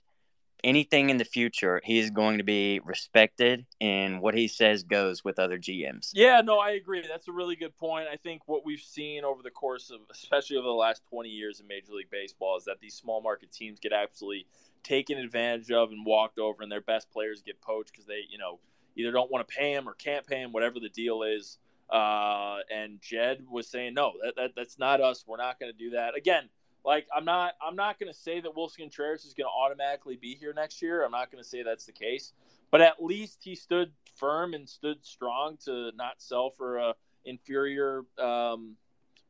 [0.64, 5.24] anything in the future, he is going to be respected, and what he says goes
[5.24, 6.10] with other GMs.
[6.14, 7.06] Yeah, no, I agree.
[7.08, 8.08] That's a really good point.
[8.12, 11.60] I think what we've seen over the course of, especially over the last 20 years
[11.60, 14.48] in Major League Baseball, is that these small market teams get absolutely
[14.84, 18.38] taken advantage of and walked over, and their best players get poached because they, you
[18.38, 18.60] know,
[18.96, 21.60] either don't want to pay him or can't pay him, whatever the deal is.
[21.90, 25.24] Uh, and Jed was saying, no, that, that that's not us.
[25.26, 26.18] We're not going to do that.
[26.18, 26.50] Again,
[26.84, 30.18] like I'm not I'm not going to say that Willson Contreras is going to automatically
[30.18, 31.04] be here next year.
[31.04, 32.34] I'm not going to say that's the case,
[32.72, 38.04] but at least he stood firm and stood strong to not sell for a inferior
[38.18, 38.76] um,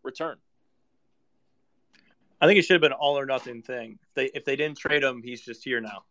[0.03, 0.37] return.
[2.39, 3.99] I think it should have been all or nothing thing.
[4.01, 6.03] If they if they didn't trade him, he's just here now.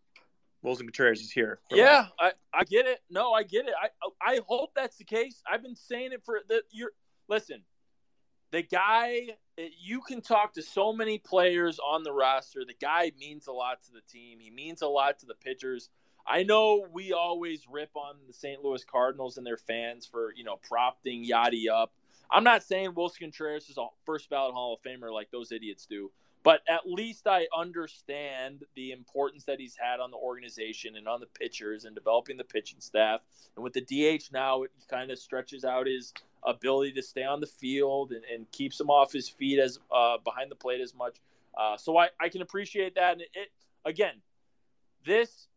[0.66, 1.60] Willson Contreras is here.
[1.70, 3.00] Yeah, I, I get it.
[3.08, 3.74] No, I get it.
[3.80, 3.88] I
[4.20, 5.42] I hope that's the case.
[5.50, 6.92] I've been saying it for the you're
[7.28, 7.62] listen.
[8.50, 12.64] The guy you can talk to so many players on the roster.
[12.66, 14.38] The guy means a lot to the team.
[14.40, 15.88] He means a lot to the pitchers.
[16.26, 18.62] I know we always rip on the St.
[18.62, 21.92] Louis Cardinals and their fans for, you know, propping Yadi up.
[22.30, 25.86] I'm not saying Willson Contreras is a first ballot Hall of Famer like those idiots
[25.86, 26.10] do.
[26.46, 31.18] But at least I understand the importance that he's had on the organization and on
[31.18, 33.20] the pitchers and developing the pitching staff.
[33.56, 37.40] And with the DH now, it kind of stretches out his ability to stay on
[37.40, 40.94] the field and, and keeps him off his feet as uh, behind the plate as
[40.94, 41.16] much.
[41.58, 43.14] Uh, so I, I can appreciate that.
[43.14, 43.48] And it, it
[43.84, 44.14] again,
[45.04, 45.48] this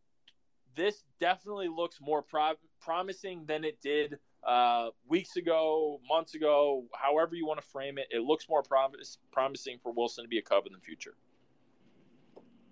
[0.74, 7.34] this definitely looks more pro- promising than it did uh, weeks ago, months ago, however
[7.34, 10.42] you want to frame it, it looks more promise, promising for Willson to be a
[10.42, 11.14] Cub in the future.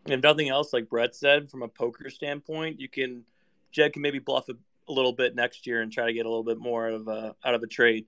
[0.07, 3.25] If nothing else, like Brett said, from a poker standpoint, you can
[3.71, 4.55] Jed can maybe bluff a,
[4.89, 7.35] a little bit next year and try to get a little bit more of a,
[7.45, 8.07] out of a trade.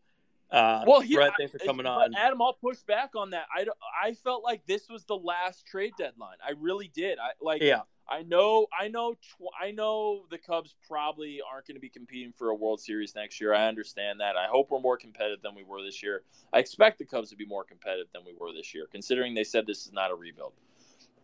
[0.50, 2.14] Uh, well, he, Brett, thanks for coming on.
[2.14, 3.46] Adam, I'll push back on that.
[3.54, 3.66] I,
[4.02, 6.38] I felt like this was the last trade deadline.
[6.44, 7.18] I really did.
[7.18, 7.62] I like.
[7.62, 7.82] Yeah.
[8.10, 9.14] I know, I know,
[9.58, 13.40] I know the Cubs probably aren't going to be competing for a World Series next
[13.40, 13.54] year.
[13.54, 14.36] I understand that.
[14.36, 16.22] I hope we're more competitive than we were this year.
[16.52, 19.44] I expect the Cubs to be more competitive than we were this year, considering they
[19.44, 20.54] said this is not a rebuild.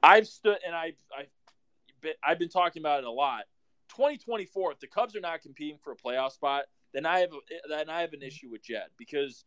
[0.00, 1.26] I've stood and I've I've
[2.00, 3.44] been, I've been talking about it a lot.
[3.88, 6.64] 2024, if the Cubs are not competing for a playoff spot,
[6.94, 7.30] then I have
[7.68, 9.44] then I have an issue with Jed because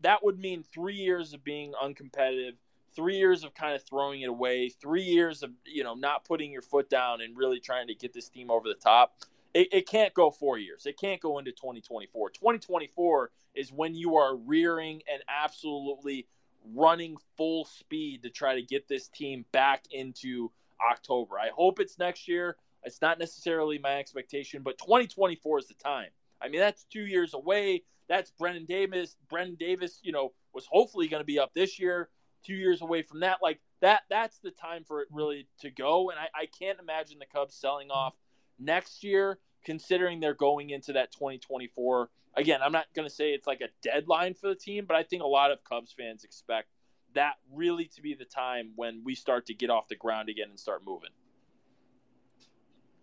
[0.00, 2.56] that would mean three years of being uncompetitive
[2.96, 6.50] three years of kind of throwing it away, three years of you know not putting
[6.50, 9.18] your foot down and really trying to get this team over the top.
[9.54, 10.86] It, it can't go four years.
[10.86, 12.30] It can't go into 2024.
[12.30, 16.26] 2024 is when you are rearing and absolutely
[16.74, 20.50] running full speed to try to get this team back into
[20.90, 21.38] October.
[21.38, 22.56] I hope it's next year.
[22.82, 26.10] It's not necessarily my expectation, but 2024 is the time.
[26.40, 27.82] I mean, that's two years away.
[28.08, 29.16] That's Brennen Davis.
[29.28, 32.10] Brennen Davis, you know, was hopefully going to be up this year
[32.44, 33.38] two years away from that.
[33.42, 36.10] Like that, that's the time for it really to go.
[36.10, 38.14] And I, I can't imagine the Cubs selling off
[38.58, 42.10] next year, considering they're going into that 2024.
[42.34, 45.02] Again, I'm not going to say it's like a deadline for the team, but I
[45.02, 46.68] think a lot of Cubs fans expect
[47.14, 50.48] that really to be the time when we start to get off the ground again
[50.50, 51.10] and start moving.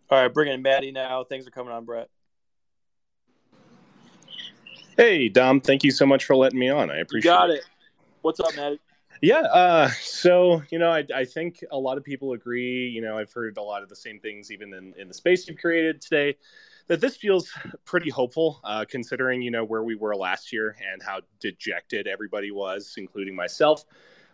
[0.09, 1.23] All right, bringing in Maddie now.
[1.23, 2.09] Things are coming on, Brett.
[4.97, 5.59] Hey, Dom.
[5.59, 6.91] Thank you so much for letting me on.
[6.91, 7.57] I appreciate you got it.
[7.57, 7.65] it.
[8.21, 8.79] What's up, Maddie?
[9.21, 9.41] Yeah.
[9.41, 12.89] Uh, so, you know, I, I think a lot of people agree.
[12.89, 15.47] You know, I've heard a lot of the same things even in, in the space
[15.47, 16.37] you've created today
[16.87, 17.49] that this feels
[17.85, 22.51] pretty hopeful, uh, considering, you know, where we were last year and how dejected everybody
[22.51, 23.85] was, including myself.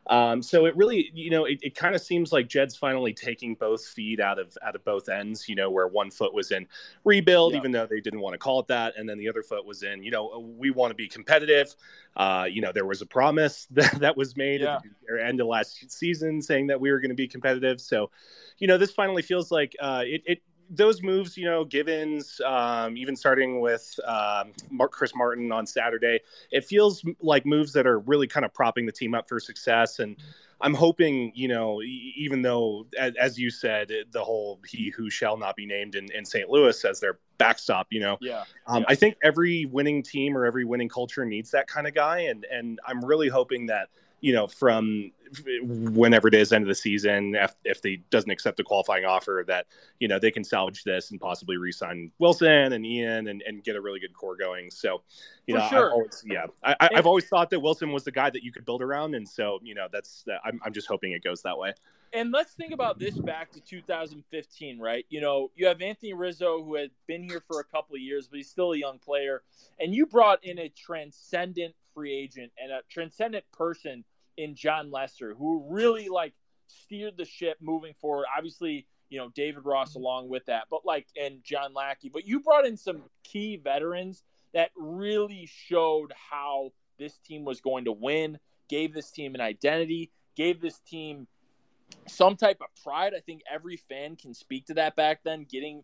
[0.08, 3.56] Um, so it really, you know, it, it kind of seems like Jed's finally taking
[3.56, 5.48] both feet out of out of both ends.
[5.48, 6.68] You know, where one foot was in
[7.04, 7.60] rebuild, yeah.
[7.60, 9.84] even though they didn't want to call it that, and then the other foot was
[9.84, 11.76] in, you know, we want to be competitive.
[12.16, 14.78] Uh, you know, there was a promise that, that was made yeah.
[14.78, 17.80] at the end of last season saying that we were going to be competitive.
[17.80, 18.10] So,
[18.58, 22.96] you know, this finally feels like uh, it, it those moves, you know, Givens, um,
[22.96, 26.20] even starting with um, Mark, Chris Martin on Saturday,
[26.52, 30.00] it feels like moves that are really kind of propping the team up for success.
[30.00, 30.16] And
[30.62, 35.38] I'm hoping, you know, even though, as, as you said, the whole he who shall
[35.38, 36.50] not be named in, in St.
[36.50, 38.44] Louis as their backstop, you know, yeah.
[38.68, 38.86] Um, yeah.
[38.90, 42.20] I think every winning team or every winning culture needs that kind of guy.
[42.20, 43.90] And, and I'm really hoping that,
[44.22, 45.12] you know, from
[45.62, 49.44] whenever it is end of the season, if, if they doesn't accept the qualifying offer,
[49.48, 49.68] that
[50.00, 53.76] you know they can salvage this and possibly re-sign Willson and Ian and, and get
[53.76, 54.72] a really good core going.
[54.72, 55.02] So,
[55.48, 55.88] you For know, sure.
[55.88, 58.66] I've always, yeah, I, have always thought that Willson was the guy that you could
[58.66, 61.74] build around, and so you know that's I'm I'm just hoping it goes that way.
[62.12, 65.06] And let's think about this back to 2015, right?
[65.10, 68.28] You know, you have Anthony Rizzo who had been here for a couple of years,
[68.28, 69.44] but he's still a young player,
[69.80, 74.04] and you brought in a transcendent free agent and a transcendent person
[74.40, 76.34] in Jon Lester, who really like
[76.68, 78.26] steered the ship moving forward.
[78.36, 82.10] Obviously, you know David Ross along with that, but like and John Lackey.
[82.10, 84.24] But you brought in some key veterans
[84.54, 90.12] that really showed how this team was going to win, gave this team an identity,
[90.36, 91.28] gave this team
[92.08, 93.14] some type of pride.
[93.16, 95.46] I think every fan can speak to that back then.
[95.50, 95.84] Getting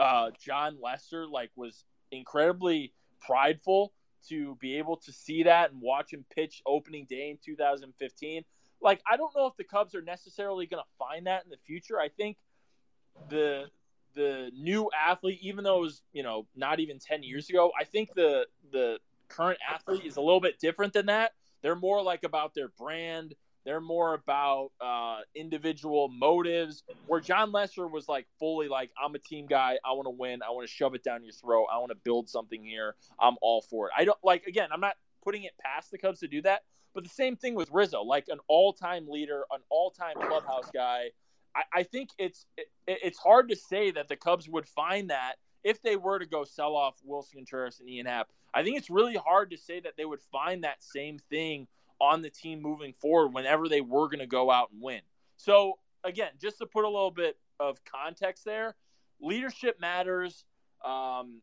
[0.00, 3.92] uh, Jon Lester like was incredibly prideful
[4.28, 8.44] to be able to see that and watch him pitch opening day in 2015.
[8.80, 11.58] Like I don't know if the Cubs are necessarily going to find that in the
[11.64, 11.98] future.
[11.98, 12.36] I think
[13.28, 13.66] the
[14.14, 17.84] the new athlete, even though it was you know not even 10 years ago, I
[17.84, 18.98] think the the
[19.28, 21.32] current athlete is a little bit different than that.
[21.62, 23.34] They're more like about their brand.
[23.64, 26.82] They're more about uh, individual motives.
[27.06, 29.78] Where Jon Lester was like fully like, I'm a team guy.
[29.84, 30.42] I want to win.
[30.42, 31.66] I want to shove it down your throat.
[31.72, 32.94] I want to build something here.
[33.18, 33.92] I'm all for it.
[33.96, 34.68] I don't like again.
[34.72, 36.62] I'm not putting it past the Cubs to do that.
[36.94, 41.06] But the same thing with Rizzo, like an all-time leader, an all-time clubhouse guy.
[41.56, 45.34] I, I think it's it, it's hard to say that the Cubs would find that
[45.64, 48.28] if they were to go sell off Willson Contreras and Ian Happ.
[48.52, 51.66] I think it's really hard to say that they would find that same thing
[52.04, 55.00] on the team moving forward whenever they were going to go out and win.
[55.36, 58.76] So, again, just to put a little bit of context there,
[59.20, 60.44] leadership matters.
[60.84, 61.40] Um,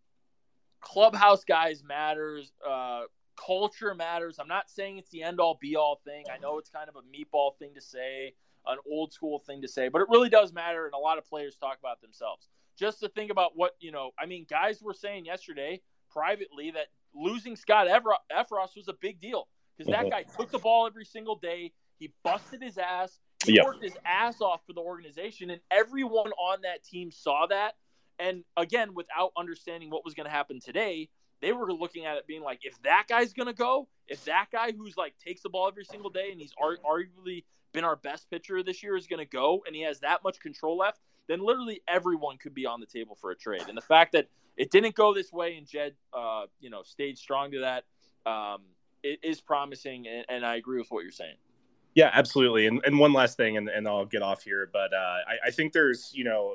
[0.81, 2.51] clubhouse guys matters.
[2.67, 3.03] Uh,
[3.35, 4.37] culture matters.
[4.39, 6.25] I'm not saying it's the end all be all thing.
[6.33, 8.33] I know it's kind of a meatball thing to say,
[8.67, 10.85] an old school thing to say, but it really does matter.
[10.85, 12.47] And a lot of players talk about themselves.
[12.77, 15.81] Just to think about what, you know, I mean, guys were saying yesterday
[16.11, 19.47] privately that losing Scott Effross was a big deal
[19.77, 20.09] because that uh-huh.
[20.09, 21.71] guy took the ball every single day.
[21.97, 23.19] He busted his ass.
[23.45, 23.65] He yep.
[23.65, 27.75] worked his ass off for the organization, and everyone on that team saw that.
[28.19, 31.09] And again, without understanding what was going to happen today,
[31.41, 34.47] they were looking at it being like, if that guy's going to go, if that
[34.51, 37.43] guy who's like takes the ball every single day and he's ar- arguably
[37.73, 40.39] been our best pitcher this year is going to go, and he has that much
[40.39, 43.63] control left, then literally everyone could be on the table for a trade.
[43.67, 47.17] And the fact that it didn't go this way and Jed, uh, you know, stayed
[47.17, 47.85] strong to that.
[48.29, 48.61] Um,
[49.03, 51.35] it is promising, and, and I agree with what you're saying.
[51.93, 52.67] Yeah, absolutely.
[52.67, 54.69] And, and one last thing, and, and I'll get off here.
[54.71, 56.53] But uh, I, I, think there's, you know,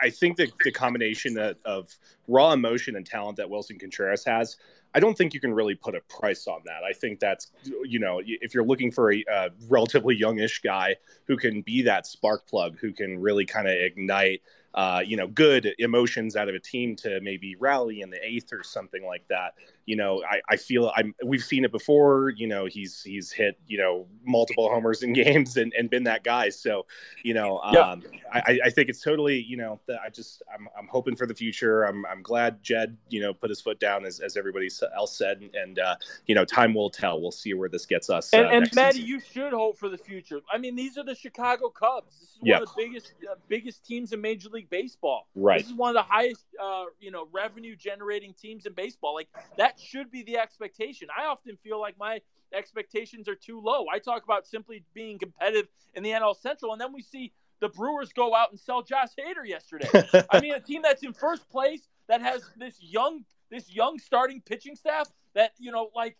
[0.00, 1.94] I, I think that the combination of, of,
[2.26, 4.56] raw emotion and talent that Willson Contreras has,
[4.94, 6.84] I don't think you can really put a price on that.
[6.88, 7.48] I think that's,
[7.84, 10.96] you know, if you're looking for a, relatively youngish guy
[11.26, 14.40] who can be that spark plug, who can really kind of ignite
[14.74, 18.52] uh, you know, good emotions out of a team to maybe rally in the eighth
[18.52, 19.54] or something like that.
[19.88, 22.34] You know, I, I feel I'm we've seen it before.
[22.36, 26.24] You know, he's he's hit you know multiple homers in games and, and been that
[26.24, 26.50] guy.
[26.50, 26.84] So,
[27.24, 31.16] you know, um, I, I think it's totally you know I just I'm, I'm hoping
[31.16, 31.84] for the future.
[31.84, 35.48] I'm I'm glad Jed you know put his foot down as, as everybody else said,
[35.54, 37.18] and uh, you know time will tell.
[37.18, 38.34] We'll see where this gets us.
[38.34, 40.40] And, uh, and Maddie, you should hope for the future.
[40.52, 42.14] I mean, these are the Chicago Cubs.
[42.20, 45.28] This is one of the biggest uh, biggest teams in Major League Baseball.
[45.34, 45.60] Right.
[45.60, 49.14] This is one of the highest, uh, you know, revenue generating teams in baseball.
[49.14, 51.08] Like that should be the expectation.
[51.16, 52.20] I often feel like my
[52.52, 53.86] expectations are too low.
[53.92, 57.68] I talk about simply being competitive in the NL Central, and then we see the
[57.68, 59.88] Brewers go out and sell Josh Hader yesterday.
[60.30, 64.40] I mean, a team that's in first place that has this young, this young starting
[64.40, 66.16] pitching staff that you know, like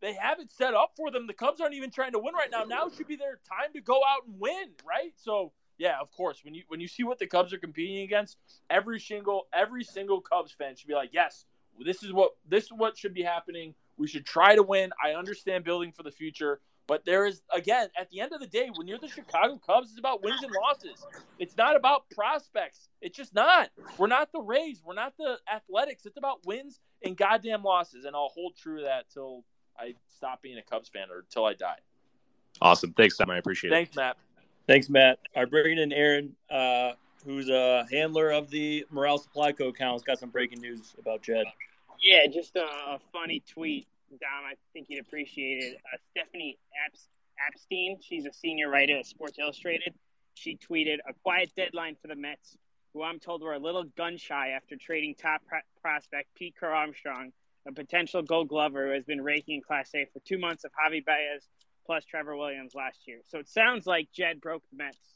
[0.00, 1.26] they have it set up for them.
[1.26, 2.64] The Cubs aren't even trying to win right now.
[2.64, 5.12] Now should be their time to go out and win, right?
[5.16, 6.44] So yeah, of course.
[6.44, 8.38] When you when you see what the Cubs are competing against,
[8.70, 11.44] every single every single Cubs fan should be like, yes,
[11.84, 13.74] this is what this is what should be happening.
[13.96, 14.90] We should try to win.
[15.02, 18.46] I understand building for the future, but there is again at the end of the
[18.46, 21.04] day, when you're the Chicago Cubs, it's about wins and losses.
[21.38, 22.88] It's not about prospects.
[23.00, 23.70] It's just not.
[23.98, 24.82] We're not the Rays.
[24.84, 26.06] We're not the Athletics.
[26.06, 29.44] It's about wins and goddamn losses, and I'll hold true to that till
[29.78, 31.78] I stop being a Cubs fan or till I die.
[32.60, 32.92] Awesome.
[32.94, 33.30] Thanks, Tom.
[33.30, 33.94] I appreciate Thanks, it.
[33.94, 34.16] Thanks, Matt.
[34.66, 35.18] Thanks, Matt.
[35.34, 36.92] Our bringing in Aaron, uh,
[37.26, 39.68] who's a handler of the Morale Supply Co.
[39.68, 41.44] account, has got some breaking news about Jed.
[42.00, 44.44] Yeah, just a, funny tweet, Dom.
[44.48, 45.76] I think you'd appreciate it.
[45.92, 46.56] Uh, Stephanie
[46.86, 49.92] Apstein, she's a senior writer at Sports Illustrated.
[50.34, 52.56] She tweeted a quiet deadline for the Mets,
[52.92, 57.32] who I'm told were a little gun shy after trading top pro- prospect Pete Crow-Armstrong,
[57.66, 60.70] a potential Gold Glover who has been raking in Class A for two months of
[60.72, 61.48] Javy Baez
[61.86, 63.18] plus Trevor Williams last year.
[63.26, 65.15] So it sounds like Jed broke the Mets.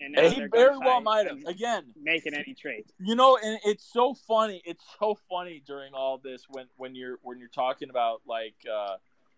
[0.00, 1.38] And, and he very well might have.
[1.46, 2.92] Again, making any trades.
[3.00, 4.62] You know, and it's so funny.
[4.64, 8.96] It's so funny during all this when when you're when you're talking about like uh,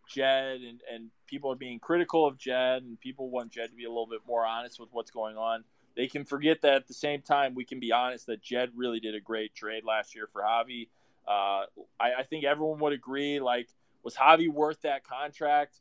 [0.09, 3.85] Jed and and people are being critical of Jed and people want Jed to be
[3.85, 5.65] a little bit more honest with what's going on.
[5.97, 9.01] They can forget that at the same time we can be honest that Jed really
[9.01, 10.89] did a great trade last year for Javy.
[11.27, 11.65] Uh,
[11.99, 13.41] I, I think everyone would agree.
[13.41, 13.69] Like,
[14.03, 15.81] was Javy worth that contract?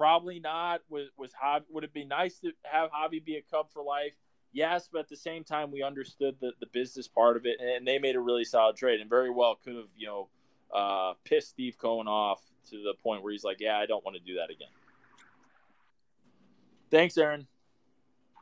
[0.00, 0.80] Probably not.
[0.88, 4.14] Was was Javy, would it be nice to have Javy be a Cub for life?
[4.52, 7.86] yes, but at the same time, we understood the, the business part of it, and
[7.86, 10.28] they made a really solid trade, and very well could have, you know,
[10.74, 12.40] uh, pissed Steve Cohen off
[12.70, 14.68] to the point where he's like, "Yeah, I don't want to do that again."
[16.90, 17.46] Thanks, Aaron.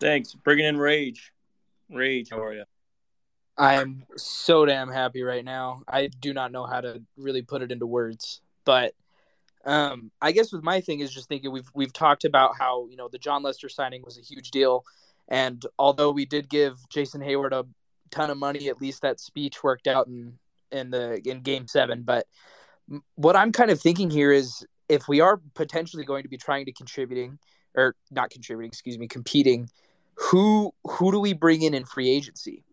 [0.01, 0.35] Thanks.
[0.35, 1.33] Bringing in Rage.
[1.91, 2.65] Rage, how are you?
[3.57, 5.83] I'm so damn happy right now.
[5.89, 8.95] I do not know how to really put it into words, but
[9.69, 12.97] um, I guess with my thing is just thinking we've we've talked about how you
[12.97, 14.85] know the Jon Lester signing was a huge deal,
[15.29, 17.67] and although we did give Jason Heyward a
[18.11, 20.39] ton of money, at least that speech worked out in
[20.73, 22.03] in the in Game Seven.
[22.03, 22.27] But
[23.17, 26.65] what I'm kind of thinking here is if we are potentially going to be trying
[26.65, 27.39] to contributing
[27.75, 29.69] or not contributing, excuse me, competing,
[30.15, 32.65] who who do we bring in in free agency?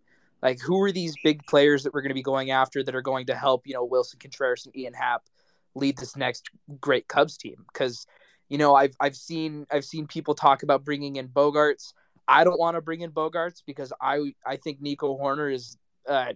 [0.41, 3.01] Like who are these big players that we're going to be going after that are
[3.01, 5.23] going to help you know Willson Contreras and Ian Happ
[5.75, 6.49] lead this next
[6.79, 7.65] great Cubs team?
[7.71, 8.05] Because
[8.49, 11.93] you know I've I've seen I've seen people talk about bringing in Bogaerts.
[12.27, 16.33] I don't want to bring in Bogaerts because I I think Nico Hoerner is uh,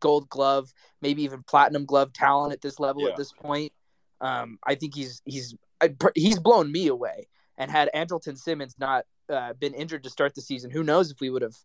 [0.00, 0.72] Gold Glove,
[1.02, 3.10] maybe even Platinum Glove talent at this level Yeah.
[3.10, 3.72] at this point.
[4.20, 7.28] Um, I think he's he's I- he's blown me away.
[7.60, 11.20] And had Andrelton Simmons not uh, been injured to start the season, who knows if
[11.20, 11.56] we would have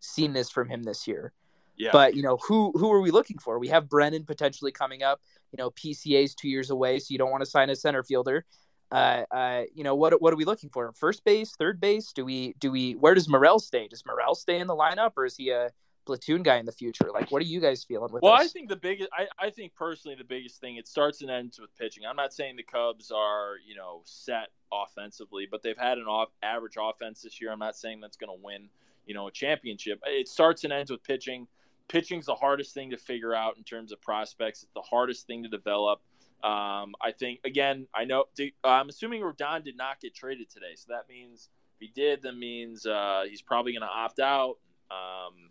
[0.00, 1.32] seen this from him this year.
[1.76, 1.90] Yeah.
[1.92, 3.58] But you know, who who are we looking for?
[3.58, 5.20] We have Brennen potentially coming up.
[5.52, 8.44] You know, PCA's two years away, so you don't want to sign a center fielder.
[8.90, 10.92] Uh, uh, you know, what what are we looking for?
[10.92, 12.12] First base, third base?
[12.12, 12.92] Do we do we?
[12.92, 13.88] Where does Morel stay?
[13.88, 15.70] Does Morel stay in the lineup, or is he a
[16.04, 17.08] platoon guy in the future?
[17.12, 19.74] Like, what are you guys feeling with Well, I think the biggest, I, I think
[19.74, 22.04] personally, the biggest thing it starts and ends with pitching.
[22.06, 26.30] I'm not saying the Cubs are, you know, set offensively, but they've had an off
[26.42, 27.52] average offense this year.
[27.52, 28.68] I'm not saying that's going to win,
[29.06, 30.00] you know, a championship.
[30.06, 31.46] It starts and ends with pitching.
[31.92, 34.62] Pitching's the hardest thing to figure out in terms of prospects.
[34.62, 36.00] It's the hardest thing to develop.
[36.42, 38.24] Um, I think again, I know
[38.64, 42.34] I'm assuming Rodon did not get traded today, so that means if he did, that
[42.34, 44.56] means uh, he's probably going to opt out,
[44.90, 45.50] um,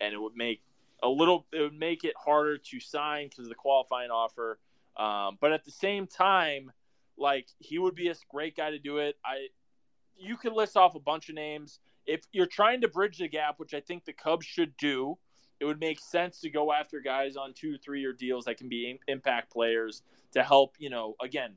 [0.00, 0.62] and it would make
[1.02, 4.60] a little it would make it harder to sign because the qualifying offer.
[4.96, 6.70] Um, but at the same time,
[7.18, 9.16] like he would be a great guy to do it.
[9.24, 9.48] I
[10.16, 11.80] you could list off a bunch of names.
[12.06, 15.18] If you're trying to bridge the gap, which I think the Cubs should do,
[15.62, 18.68] it would make sense to go after guys on two, three year deals that can
[18.68, 20.02] be impact players
[20.32, 21.54] to help, you know, again,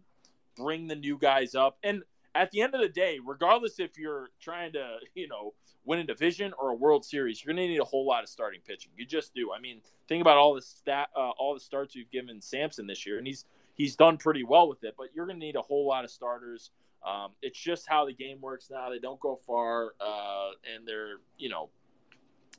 [0.55, 1.79] bring the new guys up.
[1.83, 2.03] And
[2.35, 6.03] at the end of the day, regardless if you're trying to, you know, win a
[6.03, 8.91] division or a World Series, you're going to need a whole lot of starting pitching.
[8.95, 9.51] You just do.
[9.51, 13.07] I mean, think about all the stat, uh, all the starts we've given Sampson this
[13.07, 14.93] year, and he's he's done pretty well with it.
[14.95, 16.69] But you're going to need a whole lot of starters.
[17.03, 18.91] Um, it's just how the game works now.
[18.91, 21.69] They don't go far, uh, and they're you know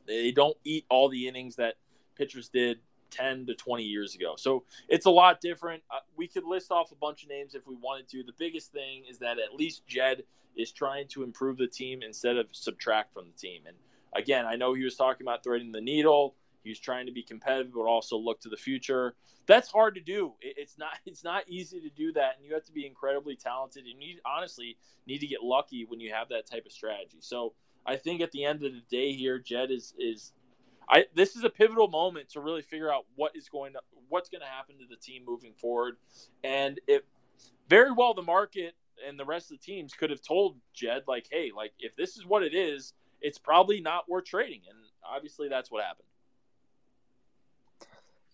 [0.07, 1.75] they don't eat all the innings that
[2.17, 2.79] pitchers did
[3.11, 4.35] 10 to 20 years ago.
[4.37, 5.83] So it's a lot different.
[5.91, 8.23] Uh, we could list off a bunch of names if we wanted to.
[8.23, 10.25] The biggest thing is that at least Jed
[10.57, 13.63] is trying to improve the team instead of subtract from the team.
[13.67, 13.77] And
[14.15, 16.35] again, I know he was talking about threading the needle.
[16.63, 19.15] He was trying to be competitive, but also look to the future.
[19.47, 20.33] That's hard to do.
[20.41, 20.99] It, it's not.
[21.07, 23.85] It's not easy to do that, and you have to be incredibly talented.
[23.85, 24.77] And you honestly,
[25.07, 27.19] need to get lucky when you have that type of strategy.
[27.21, 27.55] So
[27.87, 30.33] I think at the end of the day, here, Jed is is
[30.89, 34.29] I this is a pivotal moment to really figure out what is going to what's
[34.29, 35.97] going to happen to the team moving forward,
[36.45, 37.05] and it
[37.69, 38.75] very well the market
[39.07, 42.17] and the rest of the teams could have told Jed like, hey, like if this
[42.17, 46.09] is what it is, it's probably not worth trading, and obviously that's what happened.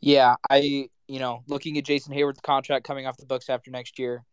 [0.01, 3.99] Yeah, I you know looking at Jason Heyward's contract coming off the books after next
[3.99, 4.25] year,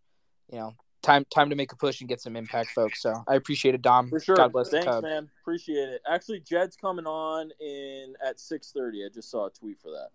[0.51, 3.01] you know time time to make a push and get some impact, folks.
[3.01, 4.09] So I appreciate it, Dom.
[4.09, 4.35] For sure.
[4.35, 5.03] God bless Thanks, the Cubs.
[5.03, 5.29] man.
[5.41, 6.01] Appreciate it.
[6.09, 9.05] Actually, Jed's coming on in at six thirty.
[9.05, 10.09] I just saw a tweet for that,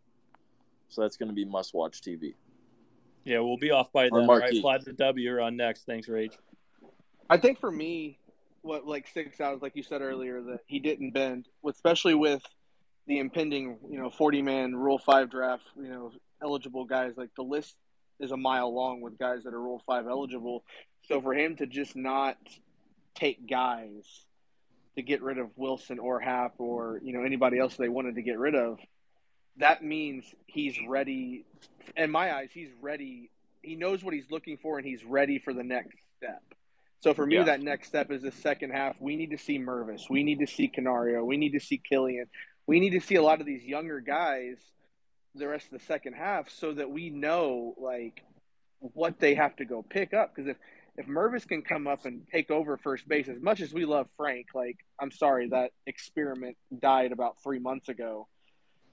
[0.89, 2.35] so that's going to be must watch TV.
[3.24, 4.12] Yeah, we'll be off by then.
[4.12, 4.61] All right, Marquee.
[4.61, 5.24] fly the W.
[5.24, 5.85] You're on next.
[5.87, 6.37] Thanks, Rage.
[7.30, 8.18] I think for me,
[8.62, 12.43] what like sticks out is like you said earlier that he didn't bend, especially with
[13.07, 15.64] the impending you know forty man Rule Five draft.
[15.76, 16.12] You know
[16.43, 17.76] eligible guys like the list
[18.20, 20.64] is a mile long with guys that are Rule Five eligible.
[21.08, 22.36] So for him to just not
[23.14, 24.04] take guys
[24.96, 28.22] to get rid of Willson or Happ or you know anybody else they wanted to
[28.22, 28.78] get rid of,
[29.58, 31.44] that means he's ready.
[31.96, 33.30] In my eyes, he's ready.
[33.62, 36.42] He knows what he's looking for, and he's ready for the next step.
[37.00, 37.44] So for me, Yeah.
[37.44, 38.98] that next step is the second half.
[39.00, 40.08] We need to see Mervis.
[40.08, 41.24] We need to see Canario.
[41.24, 42.26] We need to see Kilian.
[42.66, 44.56] We need to see a lot of these younger guys
[45.35, 48.22] the rest of the second half so that we know like
[48.80, 50.35] what they have to go pick up.
[50.35, 50.57] Because if
[50.97, 54.07] if Mervis can come up and take over first base, as much as we love
[54.16, 58.28] Frank, like I'm sorry that experiment died about three months ago.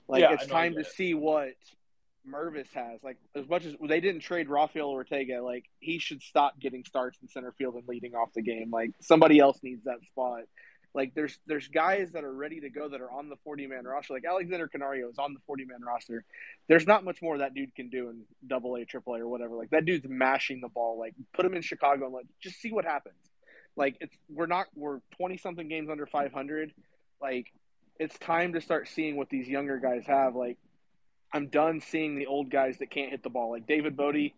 [0.07, 0.87] Like Yeah, it's time to it.
[0.87, 1.53] see what
[2.27, 3.03] Mervis has.
[3.03, 7.19] Like as much as they didn't trade Rafael Ortega, like he should stop getting starts
[7.21, 8.71] in center field and leading off the game.
[8.71, 10.43] Like somebody else needs that spot.
[10.93, 13.85] Like there's there's guys that are ready to go that are on the 40 man
[13.85, 14.13] roster.
[14.13, 16.25] Like Alexander Canario is on the 40 man roster.
[16.67, 19.55] There's not much more that dude can do in double A, triple A, or whatever.
[19.55, 20.99] Like that dude's mashing the ball.
[20.99, 23.15] Like put him in Chicago and like just see what happens.
[23.77, 26.73] Like it's we're not we're 20 something games under 500.
[27.21, 27.47] Like
[27.97, 30.35] it's time to start seeing what these younger guys have.
[30.35, 30.57] Like
[31.33, 33.51] I'm done seeing the old guys that can't hit the ball.
[33.51, 34.31] Like David Bote,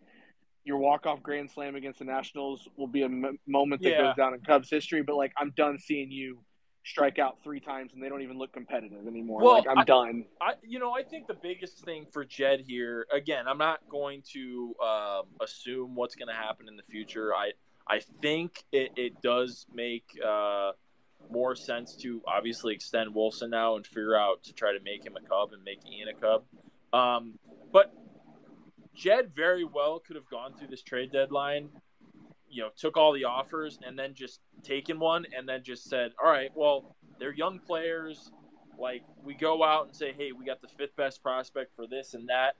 [0.64, 4.02] your walk off grand slam against the Nationals will be a m- moment that Yeah.
[4.02, 5.02] goes down in Cubs history.
[5.02, 6.38] But like I'm done seeing you
[6.86, 9.42] strike out three times and they don't even look competitive anymore.
[9.42, 10.24] Well, like I'm I- done.
[10.40, 14.22] I, you know, I think the biggest thing for Jed here, again, I'm not going
[14.32, 17.34] to um, assume what's going to happen in the future.
[17.34, 17.52] I,
[17.88, 20.72] I think it, it does make uh,
[21.30, 25.16] more sense to obviously extend Willson now and figure out to try to make him
[25.16, 26.44] a Cub and make Ian a Cub.
[26.92, 27.38] Um,
[27.72, 27.92] but
[28.94, 31.68] Jed very well could have gone through this trade deadline,
[32.48, 36.12] you know, took all the offers and then just taken one and then just said,
[36.22, 38.30] all right, well, they're young players.
[38.78, 42.14] Like we go out and say, hey, we got the fifth best prospect for this
[42.14, 42.56] and that.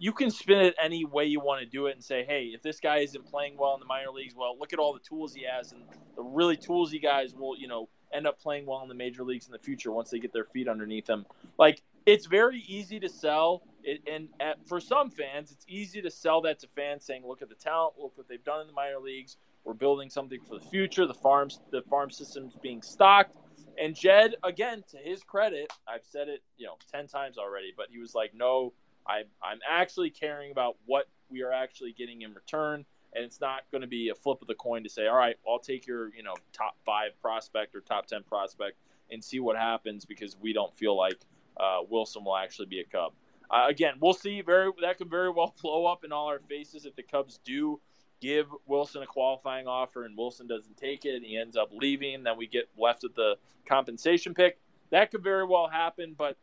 [0.00, 2.62] You can spin it any way you want to do it and say, hey, if
[2.62, 5.34] this guy isn't playing well in the minor leagues, well, look at all the tools
[5.34, 5.82] he has, and
[6.14, 9.46] the really toolsy guys will, you know, end up playing well in the major leagues
[9.46, 11.26] in the future once they get their feet underneath them.
[11.58, 16.10] Like it's very easy to sell it, and at, for some fans, it's easy to
[16.10, 18.72] sell that to fans, saying, "Look at the talent, look what they've done in the
[18.72, 19.36] minor leagues.
[19.64, 21.06] We're building something for the future.
[21.06, 23.34] The farms, the farm system's being stocked."
[23.80, 27.86] And Jed, again, to his credit, I've said it, you know, ten times already, but
[27.90, 28.74] he was like, "No,
[29.06, 32.84] I, I'm actually caring about what we are actually getting in return."
[33.14, 35.36] And it's not going to be a flip of the coin to say, all right,
[35.48, 38.76] I'll take your, you know, top five prospect or top 10 prospect
[39.10, 41.18] and see what happens because we don't feel like
[41.58, 43.14] uh, Willson will actually be a Cub.
[43.50, 44.40] Uh, again, we'll see.
[44.42, 47.80] Very that could very well blow up in all our faces if the Cubs do
[48.20, 51.14] give Willson a qualifying offer and Willson doesn't take it.
[51.14, 52.24] And he ends up leaving.
[52.24, 53.36] Then we get left with the
[53.66, 54.58] compensation pick.
[54.90, 56.14] That could very well happen.
[56.16, 56.36] But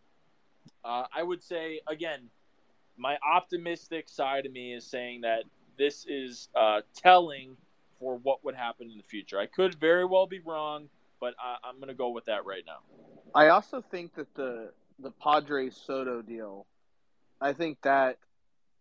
[0.84, 2.30] uh, I would say again,
[2.98, 5.44] my optimistic side of me is saying that
[5.78, 7.58] this is uh, telling
[8.00, 9.40] for what would happen in the future.
[9.40, 10.90] I could very well be wrong,
[11.20, 12.80] but I, I'm going to go with that right now.
[13.34, 16.66] I also think that the the Padres Soto deal,
[17.46, 18.18] I think that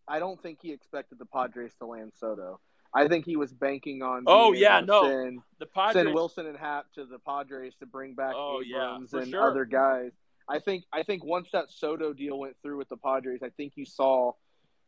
[0.08, 2.60] I don't think he expected the Padres to land Soto.
[2.94, 5.02] I think he was banking on Oh, yeah, no.
[5.02, 6.04] send, The Padres.
[6.04, 9.28] send Willson and Happ to the Padres to bring back Oh, yeah, Abrams for and
[9.28, 9.42] sure.
[9.50, 10.12] other guys.
[10.48, 13.72] I think I think once that Soto deal went through with the Padres, I think
[13.76, 14.32] you saw,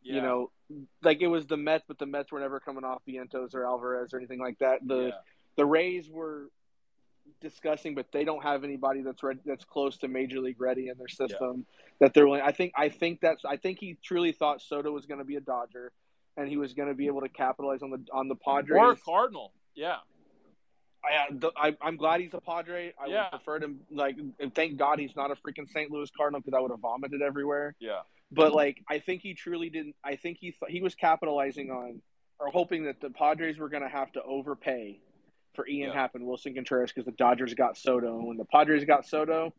[0.02, 0.50] you know,
[1.02, 4.12] like it was the Mets, but the Mets were never coming off Vientos or Alvarez
[4.14, 4.86] or anything like that.
[4.86, 5.10] The Yeah.
[5.56, 6.48] the Rays were
[7.40, 10.98] discussing, but they don't have anybody that's ready, that's close to major league ready in
[10.98, 11.66] their system.
[12.00, 12.42] That they're willing.
[12.42, 15.36] I think I think that's I think he truly thought Soto was going to be
[15.36, 15.92] a Dodger,
[16.36, 18.78] and he was going to be able to capitalize on the on the Padres.
[18.80, 19.52] or a Cardinal.
[19.74, 19.96] Yeah.
[21.04, 21.28] I,
[21.68, 22.92] I, I'm glad he's a Padre.
[23.00, 23.24] I Yeah.
[23.24, 24.16] would prefer him like.
[24.40, 25.90] And thank God he's not a freaking St.
[25.90, 27.74] Louis Cardinal because I would have vomited everywhere.
[27.78, 28.00] Yeah.
[28.32, 29.94] But like, I think he truly didn't.
[30.04, 32.02] I think he th- he was capitalizing on
[32.40, 34.98] or hoping that the Padres were going to have to overpay
[35.56, 35.94] for Ian Yeah.
[35.94, 39.52] Happ and Willson Contreras because the Dodgers got Soto, and when the Padres got Soto,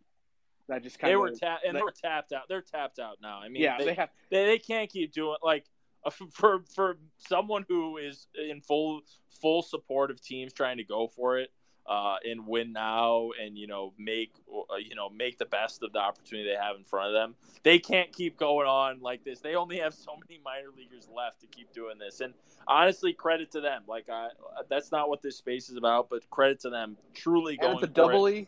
[0.70, 2.44] that just kind They of were tapped, and they- they were tapped out.
[2.48, 3.40] They're tapped out now.
[3.40, 5.66] I mean, yeah they, they have they, they can't keep doing like
[6.32, 9.02] for for someone who is in full
[9.42, 11.52] full support of teams trying to go for it
[11.88, 15.94] uh, and win now and you know make uh, you know make the best of
[15.94, 17.36] the opportunity they have in front of them.
[17.64, 19.40] They can't keep going on like this.
[19.40, 22.20] They only have so many minor leaguers left to keep doing this.
[22.22, 22.34] And
[22.68, 23.84] honestly, credit to them.
[23.88, 24.30] Like I,
[24.70, 26.98] that's not what this space is about, but credit to them.
[27.14, 28.48] Truly going and it's a doubly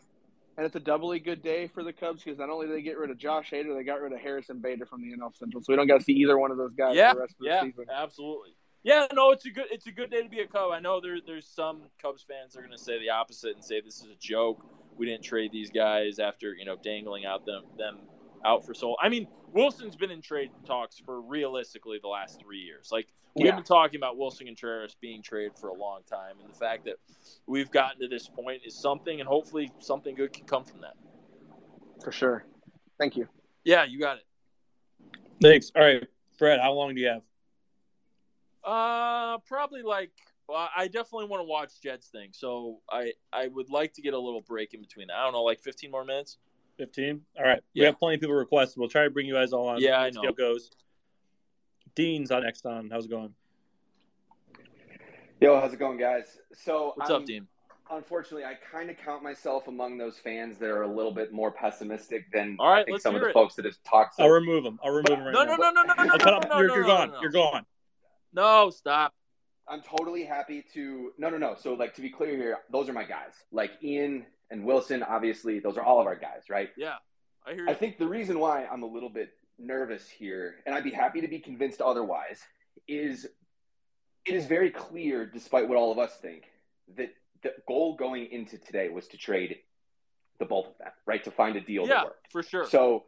[0.56, 2.98] and it's a doubly good day for the Cubs because not only did they get
[2.98, 5.72] rid of Josh Hader, they got rid of Harrison Bader from the NL Central, so
[5.72, 7.46] we don't got to see either one of those guys yeah, for the rest of
[7.46, 7.86] yeah, the season.
[7.90, 8.50] absolutely.
[8.82, 10.72] Yeah, no, it's a good it's a good day to be a Cub.
[10.72, 13.64] I know there, there's some Cubs fans that are going to say the opposite and
[13.64, 14.64] say this is a joke.
[14.96, 17.98] We didn't trade these guys after you know dangling out them them
[18.44, 18.96] out for so.
[19.00, 22.88] I mean, Willson's been in trade talks for realistically the last three years.
[22.90, 23.54] Like we've Yeah.
[23.56, 26.86] been talking about Willson and Contreras being traded for a long time, and the fact
[26.86, 26.96] that
[27.46, 30.94] we've gotten to this point is something, and hopefully something good can come from that.
[32.02, 32.46] For sure.
[32.98, 33.28] Thank you.
[33.62, 34.24] Yeah, you got it.
[35.42, 35.70] Thanks.
[35.76, 36.08] All right,
[36.38, 37.22] Fred, how long do you have?
[38.64, 40.10] Uh, probably like
[40.48, 44.14] well, I definitely want to watch Jed's thing, so I I would like to get
[44.14, 45.10] a little break in between.
[45.10, 46.38] I don't know, like 15 more minutes.
[46.78, 47.20] 15?
[47.38, 47.60] All right.
[47.74, 48.78] We have plenty of people requested.
[48.80, 49.80] We'll try to bring you guys all on.
[49.82, 50.28] Yeah, I Let's see know.
[50.28, 50.70] how it goes.
[51.94, 52.90] Dean's on Exxon.
[52.90, 53.34] How's it going?
[55.40, 56.38] Yo, how's it going, guys?
[56.54, 57.46] So, What's I'm- up, Dean?
[57.92, 61.50] Unfortunately, I kind of count myself among those fans that are a little bit more
[61.50, 63.32] pessimistic than All right, I think let's some of the it.
[63.34, 64.14] folks that have talked.
[64.14, 64.78] So I'll remove them.
[64.84, 65.56] I'll remove them right No, now.
[65.56, 66.48] no, no, no, no, no, no, I'll cut no, him.
[66.50, 67.08] no, you're no, you're no, gone.
[67.08, 67.20] no, no.
[67.22, 67.66] You're gone.
[68.32, 69.14] No, stop.
[69.68, 71.12] I'm totally happy to.
[71.18, 71.54] No, no, no.
[71.58, 73.34] So, like, to be clear here, those are my guys.
[73.52, 76.70] Like Ian and Willson, obviously, those are all of our guys, right?
[76.76, 76.96] Yeah,
[77.46, 77.68] I hear.
[77.68, 81.20] I think the reason why I'm a little bit nervous here, and I'd be happy
[81.20, 82.40] to be convinced otherwise,
[82.88, 83.26] is
[84.26, 86.44] it is very clear, despite what all of us think,
[86.96, 87.10] that
[87.42, 89.56] the goal going into today was to trade
[90.38, 91.22] the both of them, right?
[91.24, 92.32] To find a deal yeah, that worked.
[92.32, 92.66] for sure.
[92.66, 93.04] So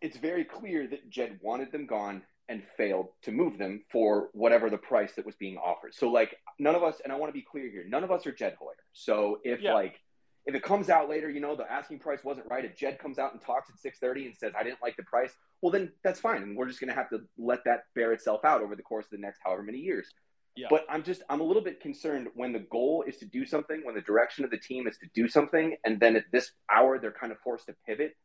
[0.00, 4.68] it's very clear that Jed wanted them gone and failed to move them for whatever
[4.68, 5.94] the price that was being offered.
[5.94, 8.26] So like none of us, and I want to be clear here, none of us
[8.26, 8.76] are Jed Hoyer.
[8.92, 9.74] So if Yeah.
[9.74, 10.00] like
[10.44, 12.64] if it comes out later, you know, the asking price wasn't right.
[12.64, 15.32] If Jed comes out and talks at 6:30 and says I didn't like the price,
[15.60, 18.44] well then that's fine, and we're just going to have to let that bear itself
[18.44, 20.12] out over the course of the next however many years.
[20.56, 20.66] Yeah.
[20.68, 23.82] But I'm just I'm a little bit concerned when the goal is to do something,
[23.84, 26.98] when the direction of the team is to do something, and then at this hour
[26.98, 28.16] they're kind of forced to pivot.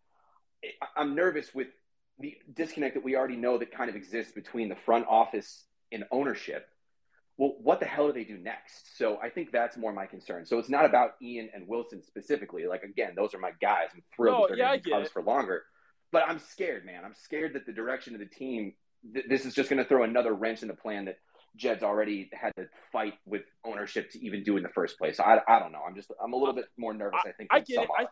[0.96, 1.68] I'm nervous with
[2.20, 6.04] the disconnect that we already know that kind of exists between the front office and
[6.12, 6.68] ownership.
[7.38, 8.98] Well, what the hell do they do next?
[8.98, 10.46] So I think that's more my concern.
[10.46, 12.66] So it's not about Ian and Willson specifically.
[12.66, 13.90] Like again, those are my guys.
[13.94, 15.64] I'm thrilled No, that they're yeah, going to be Cubs for longer.
[16.12, 17.06] But I'm scared, man.
[17.06, 18.74] I'm scared that the direction of the team,
[19.14, 21.20] th- this is just going to throw another wrench in the plan that
[21.56, 25.20] Jed's already had to fight with ownership to even do in the first place.
[25.20, 25.82] I, I don't know.
[25.88, 27.20] I'm just I'm a little bit more nervous.
[27.24, 27.50] I think.
[27.52, 27.90] I get it.
[27.96, 28.06] I,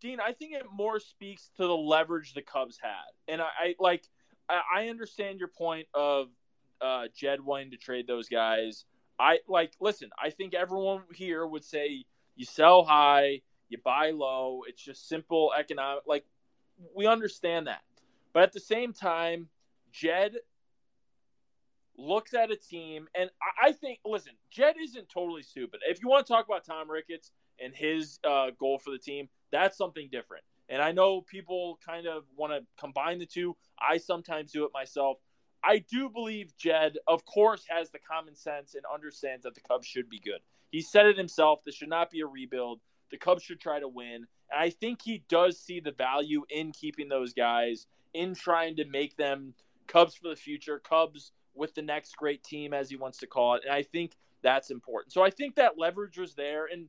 [0.00, 3.74] Dean, I think it more speaks to the leverage the Cubs had, and I, I
[3.78, 4.04] like.
[4.48, 6.28] I, understand your point of
[6.80, 8.84] uh, Jed wanting to trade those guys.
[9.18, 9.72] I like.
[9.80, 12.04] Listen, I think everyone here would say
[12.36, 14.62] you sell high, you buy low.
[14.68, 16.04] It's just simple economic.
[16.06, 16.24] Like
[16.94, 17.82] we understand that,
[18.32, 19.48] but at the same time,
[19.92, 20.36] Jed
[21.98, 25.80] looks at a team, and I, I think, listen, Jed isn't totally stupid.
[25.88, 27.30] If you want to talk about Tom Ricketts
[27.62, 30.44] and his uh, goal for the team, that's something different.
[30.68, 33.56] And I know people kind of want to combine the two.
[33.80, 35.18] I sometimes do it myself.
[35.62, 39.86] I do believe Jed, of course, has the common sense and understands that the Cubs
[39.86, 40.40] should be good.
[40.70, 41.60] He said it himself.
[41.64, 42.80] This should not be a rebuild.
[43.10, 44.26] The Cubs should try to win.
[44.50, 48.84] And I think he does see the value in keeping those guys, in trying to
[48.84, 49.54] make them
[49.86, 53.54] Cubs for the future, Cubs with the next great team, as he wants to call
[53.54, 53.62] it.
[53.64, 55.12] And I think that's important.
[55.12, 56.66] So I think that leverage was there.
[56.66, 56.88] And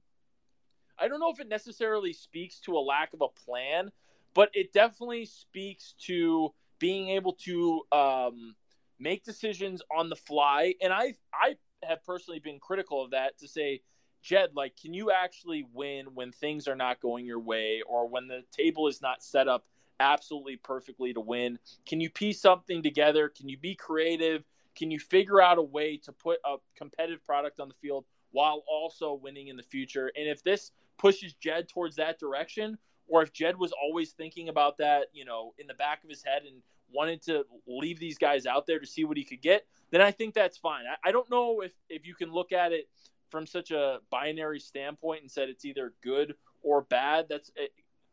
[1.00, 3.92] I don't know if it necessarily speaks to a lack of a plan,
[4.34, 8.56] but it definitely speaks to being able to um,
[9.00, 10.76] make decisions on the fly.
[10.82, 13.82] And I, I have personally been critical of that to say,
[14.22, 18.28] Jed, like, can you actually win when things are not going your way or when
[18.28, 19.66] the table is not set up
[20.00, 21.60] absolutely perfectly to win?
[21.88, 23.30] Can you piece something together?
[23.30, 24.44] Can you be creative?
[24.76, 28.64] Can you figure out a way to put a competitive product on the field while
[28.68, 30.12] also winning in the future?
[30.16, 32.78] And if this pushes Jed towards that direction,
[33.08, 36.24] or if Jed was always thinking about that, you know, in the back of his
[36.24, 39.66] head and wanted to leave these guys out there to see what he could get,
[39.92, 40.86] then I think that's fine.
[40.86, 42.88] I, I don't know if, if you can look at it
[43.30, 47.28] from such a binary standpoint and said it's either good or bad.
[47.30, 47.52] That's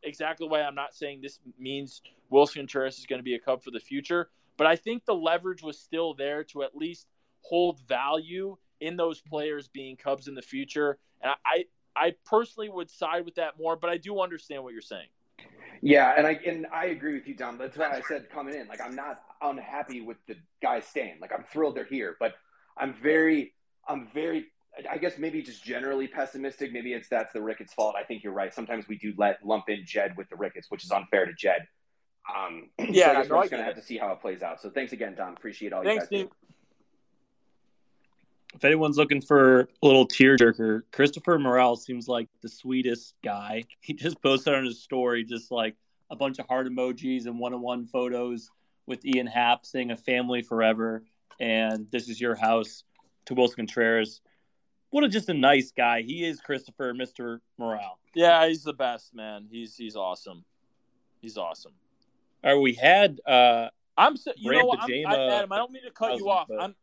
[0.03, 3.63] exactly why I'm not saying this means Willson Contreras is going to be a Cub
[3.63, 4.31] for the future.
[4.57, 7.09] But I think the leverage was still there to at least
[7.41, 10.99] hold value in those players being Cubs in the future.
[11.23, 11.65] And I,
[11.97, 15.09] I personally would side with that more, but I do understand what you're saying.
[15.83, 17.59] Yeah, and I and I agree with you, Tom.
[17.59, 18.69] That's why I said coming in.
[18.69, 21.19] Like I'm not unhappy with the guys staying.
[21.21, 22.35] Like I'm thrilled they're here, but
[22.77, 23.53] I'm very,
[23.89, 24.47] I'm very.
[24.91, 26.73] I guess maybe just generally pessimistic.
[26.73, 27.95] Maybe it's that's the Ricketts fault.
[27.97, 28.53] I think you're right.
[28.53, 31.69] Sometimes we do let lump in Jed with the Ricketts, which is unfair to Jed.
[32.35, 34.43] Um, so Yeah, I guess no, we're just gonna have to see how it plays
[34.43, 34.61] out.
[34.61, 35.35] So thanks again, Tom.
[35.37, 36.29] Appreciate all Thanks, you guys.
[36.29, 36.29] Steve.
[36.29, 36.55] do.
[38.55, 43.65] If anyone's looking for a little tearjerker, Christopher Morel seems like the sweetest guy.
[43.81, 45.77] He just posted on his story just like
[46.11, 48.51] a bunch of heart emojis and one-on-one photos
[48.87, 51.03] with Ian Happ saying "a family forever"
[51.41, 52.85] and "This is your house"
[53.27, 54.21] to Willson Contreras.
[54.91, 56.03] What a just a nice guy.
[56.03, 57.99] He is Christopher, Mister Morel.
[58.15, 59.49] Yeah, he's the best, man.
[59.51, 60.45] He's he's awesome.
[61.21, 61.73] He's awesome.
[62.45, 65.53] All right, we had uh, I'm so, you Brand know what, I'm, I, Adam.
[65.53, 66.47] I don't mean to cut you off.
[66.49, 66.77] but- I'm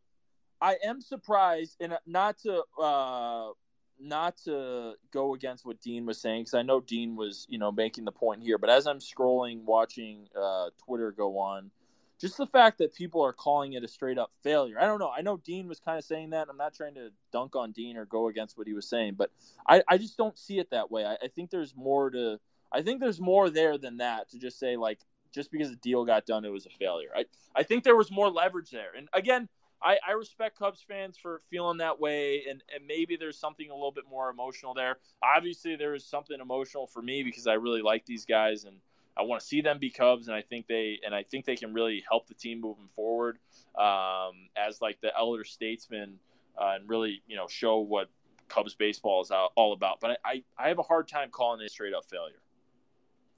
[0.62, 3.50] I am surprised, and not to uh,
[3.98, 7.72] not to go against what Dean was saying, because I know Dean was you know
[7.72, 8.58] making the point here.
[8.58, 11.72] But as I'm scrolling, watching uh, Twitter go on,
[12.20, 14.78] just the fact that people are calling it a straight up failure.
[14.80, 15.10] I don't know.
[15.10, 16.46] I know Dean was kind of saying that.
[16.48, 19.32] I'm not trying to dunk on Dean or go against what he was saying, but
[19.68, 21.04] I, I just don't see it that way.
[21.04, 22.38] I, I think there's more to.
[22.70, 25.00] I think there's more there than that to just say like
[25.34, 27.10] just because the deal got done, it was a failure.
[27.16, 29.48] I I think there was more leverage there, and again.
[29.82, 33.74] I, I respect Cubs fans for feeling that way, and, and maybe there's something a
[33.74, 34.98] little bit more emotional there.
[35.22, 38.76] Obviously, there is something emotional for me because I really like these guys, and
[39.16, 41.56] I want to see them be Cubs, and I think they and I think they
[41.56, 43.38] can really help the team moving forward
[43.78, 46.18] um, as like the elder statesman
[46.58, 48.08] uh, and really you know show what
[48.48, 50.00] Cubs baseball is all about.
[50.00, 52.40] But I, I, I have a hard time calling it straight up failure.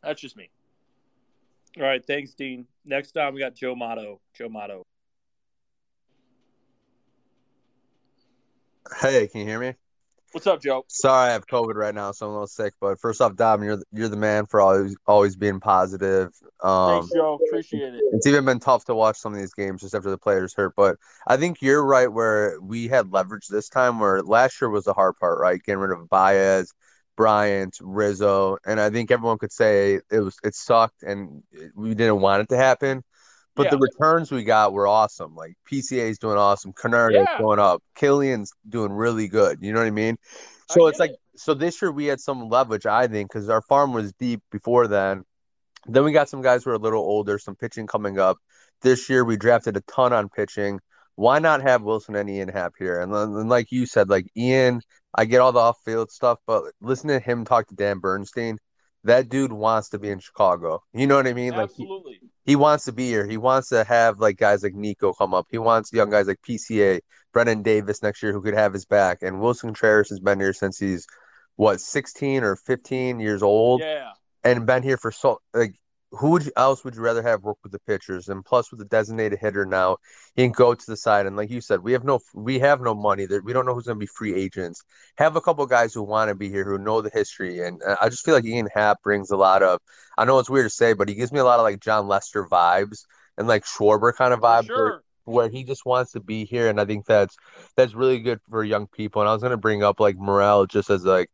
[0.03, 0.51] That's just me.
[1.79, 2.67] All right, thanks, Dean.
[2.85, 4.21] Next time we got Joe Motto.
[4.37, 4.85] Joe Motto.
[9.01, 9.75] Hey, can you hear me?
[10.33, 10.85] What's up, Joe?
[10.89, 12.75] Sorry, I have COVID right now, so I'm a little sick.
[12.81, 16.33] But first off, Dom, you're you're the man for always always being positive.
[16.63, 17.39] Um, Thanks, Joe.
[17.47, 18.03] Appreciate it.
[18.13, 20.75] It's even been tough to watch some of these games just after the players hurt.
[20.77, 24.01] But I think you're right where we had leverage this time.
[24.01, 25.63] Where last year was the hard part, right?
[25.63, 26.75] Getting rid of Baez,
[27.17, 31.45] Bryant, Rizzo, and I think everyone could say it was it sucked and
[31.77, 33.05] we didn't want it to happen.
[33.57, 33.71] But Yeah.
[33.71, 35.35] the returns we got were awesome.
[35.35, 37.39] Like PCA is doing awesome, Canario's Yeah.
[37.39, 39.59] going up, Kilian's doing really good.
[39.61, 40.17] You know what I mean?
[40.71, 43.93] So it's like so this year we had some leverage, I think, because our farm
[43.93, 45.25] was deep before then.
[45.87, 48.39] Then we got some guys who are a little older, some pitching coming up.
[48.83, 50.81] This year we drafted a ton on pitching.
[51.17, 53.01] Why not have Willson and Ian Happ here?
[53.01, 54.81] And then, and like you said, like Ian,
[55.15, 58.59] I get all the off field stuff, but listen to him talk to Dan Bernstein.
[59.05, 60.83] That dude wants to be in Chicago.
[60.93, 61.53] You know what I mean?
[61.53, 62.21] Like he, Absolutely.
[62.45, 63.27] he wants to be here.
[63.27, 65.47] He wants to have like guys like Nico come up.
[65.51, 67.01] He wants young guys like PCA,
[67.33, 69.19] Brennen Davis next year who could have his back.
[69.23, 71.07] And Willson Contreras has been here since he's
[71.57, 74.11] what 16 or 15 years old Yeah.
[74.43, 75.75] and been here for so like
[76.19, 78.79] who would you, else would you rather have work with the pitchers and plus with
[78.79, 79.97] the designated hitter now
[80.37, 82.81] he can go to the side and like you said we have no we have
[82.81, 84.83] no money That we don't know who's going to be free agents
[85.17, 87.97] have a couple guys who want to be here who know the history and uh,
[88.01, 89.81] I just feel like Ian Happ brings a lot of
[90.17, 92.07] I know it's weird to say but he gives me a lot of like Jon
[92.09, 93.05] Lester vibes
[93.37, 95.01] and like Schwarber kind of vibes where- Sure.
[95.27, 97.35] where he just wants to be here and I think that's
[97.77, 100.67] that's really good for young people and I was going to bring up like Morel
[100.67, 101.31] just as like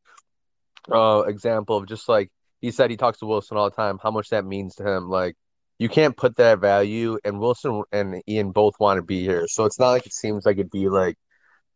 [0.90, 2.30] uh example of just like
[2.60, 5.08] he said he talks to Willson all the time how much that means to him.
[5.08, 5.36] Like
[5.78, 9.46] you can't put that value and Willson and Ian both want to be here.
[9.48, 11.16] So it's not like it seems like it'd be like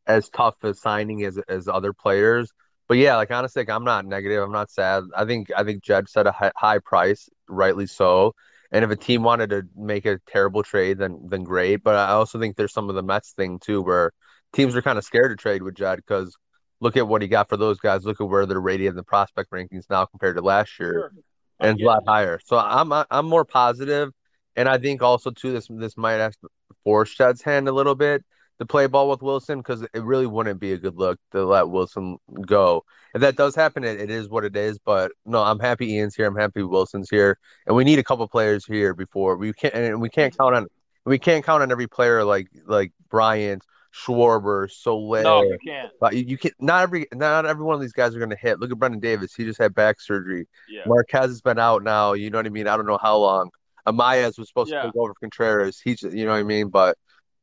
[0.07, 2.51] as tough as signing as as other players.
[2.89, 4.43] But yeah like honestly like, I'm not negative.
[4.43, 5.05] I'm not sad.
[5.16, 8.35] I think I think Jed set a high, high price rightly so.
[8.70, 11.82] And if a team wanted to make a terrible trade then then great.
[11.82, 14.12] But I also think there's some of the Mets thing too where
[14.53, 16.37] teams are kind of scared to trade with Jed because
[16.80, 18.04] look at what he got for those guys.
[18.04, 21.12] Look at where they're rated in the prospect rankings now compared to last year,
[21.60, 22.40] and a lot higher.
[22.44, 24.10] So I'm I'm more positive,
[24.56, 26.48] and I think also too this this might have to
[26.84, 28.24] force Jed's hand a little bit
[28.58, 31.64] to play ball with Willson because it really wouldn't be a good look to let
[31.64, 32.16] Willson
[32.46, 32.84] go.
[33.14, 34.78] If that does happen, it, it is what it is.
[34.78, 36.26] But no, I'm happy Ian's here.
[36.26, 39.74] I'm happy Willson's here, and we need a couple players here before we can't.
[39.74, 40.66] And we can't count on
[41.04, 43.64] we can't count on every player like like Bryant.
[43.95, 45.22] Schwarber, Soler.
[45.22, 45.92] No, you can't.
[46.01, 48.30] But you, you can not Not every not every one of these guys are going
[48.30, 48.59] to hit.
[48.59, 50.49] Look at Brennen Davis; he just had back surgery.
[50.68, 50.82] Yeah.
[50.86, 52.14] Marquez has been out now.
[52.14, 52.66] You know what I mean?
[52.66, 53.51] I don't know how long.
[53.86, 54.82] Amayas was supposed Yeah.
[54.82, 55.80] to take over for Contreras.
[55.80, 56.97] He's you know what I mean, but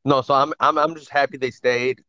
[0.04, 0.20] no.
[0.20, 2.02] So I'm I'm I'm just happy they stayed.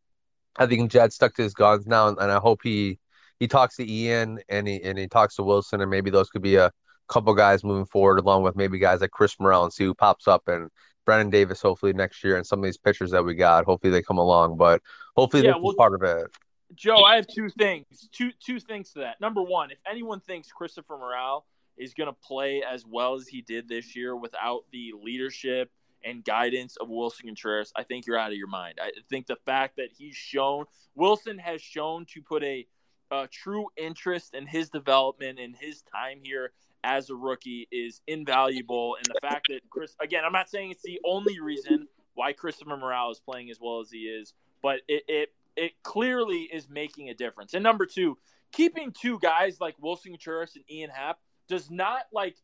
[0.57, 2.99] I think Jed stuck to his guns now, and, and I hope he
[3.39, 6.41] he talks to Ian and he and he talks to Willson, and maybe those could
[6.41, 6.71] be a
[7.07, 10.27] couple guys moving forward, along with maybe guys like Chris Morel and see who pops
[10.27, 10.69] up and
[11.05, 13.65] Brennen Davis hopefully next year, and some of these pitchers that we got.
[13.65, 14.81] Hopefully they come along, but
[15.15, 16.31] hopefully Yeah, this well- is part of it.
[16.75, 18.09] Joe, I have two things.
[18.11, 19.21] Two two things to that.
[19.21, 21.45] Number one, if anyone thinks Christopher Morel
[21.77, 25.71] is going to play as well as he did this year without the leadership
[26.03, 28.79] and guidance of Willson Contreras, I think you're out of your mind.
[28.81, 30.65] I think the fact that he's shown
[30.97, 32.65] Willson has shown to put a,
[33.11, 36.53] a true interest in his development and his time here
[36.83, 38.95] as a rookie is invaluable.
[38.97, 42.77] And the fact that Chris, again, I'm not saying it's the only reason why Christopher
[42.77, 47.09] Morel is playing as well as he is, but it, it it clearly is making
[47.09, 47.53] a difference.
[47.53, 48.17] And number two,
[48.51, 52.37] keeping two guys like Willson Contreras and Ian Happ does not like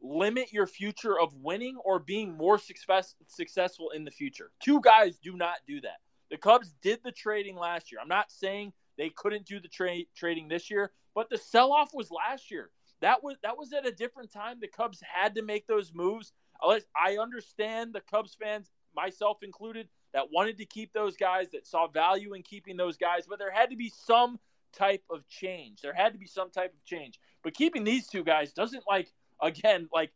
[0.00, 4.50] limit your future of winning or being more success, successful in the future.
[4.60, 5.98] Two guys do not do that.
[6.30, 8.00] The Cubs did the trading last year.
[8.00, 11.90] I'm not saying they couldn't do the trade trading this year, but the sell off
[11.94, 12.70] was last year.
[13.00, 14.58] That was that was at a different time.
[14.60, 16.32] The Cubs had to make those moves.
[16.60, 21.86] I understand the Cubs fans, myself included, that wanted to keep those guys, that saw
[21.86, 24.40] value in keeping those guys, but there had to be some
[24.72, 25.80] type of change.
[25.80, 27.20] There had to be some type of change.
[27.42, 30.10] But keeping these two guys doesn't like again like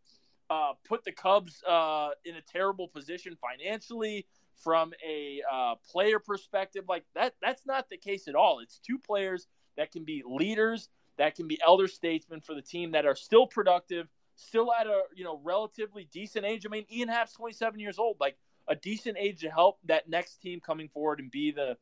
[0.50, 4.26] uh, put the Cubs uh, in a terrible position financially
[4.62, 6.84] from a uh, player perspective.
[6.88, 8.60] Like that, that's not the case at all.
[8.60, 10.90] It's two players that can be leaders,
[11.22, 15.02] that can be elder statesmen for the team, that are still productive, still at a
[15.14, 16.66] you know relatively decent age.
[16.66, 20.42] I mean, Ian Happ's 27 years old, like a decent age to help that next
[20.42, 21.76] team coming forward and be the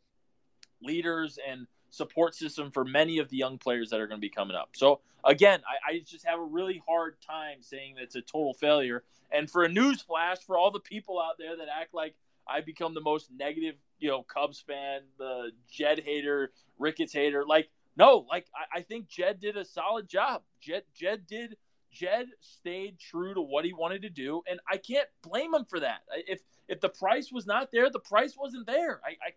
[0.82, 4.28] leaders and support system for many of the young players that are going to be
[4.28, 4.70] coming up.
[4.74, 8.52] So again, I, I just have a really hard time saying that it's a total
[8.52, 9.04] failure.
[9.32, 12.14] And for a news flash, for all the people out there that act like
[12.46, 17.44] I become the most negative you know Cubs fan, the Jed hater, Ricketts hater.
[17.46, 20.42] Like no, like I, I think Jed did a solid job.
[20.60, 21.56] Jed Jed did
[21.92, 25.80] Jed stayed true to what he wanted to do, and I can't blame him for
[25.80, 26.00] that.
[26.26, 29.00] If if the price was not there, the price wasn't there.
[29.04, 29.32] I I,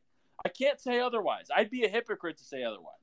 [0.46, 1.48] I can't say otherwise.
[1.56, 2.98] I'd be a hypocrite to say otherwise.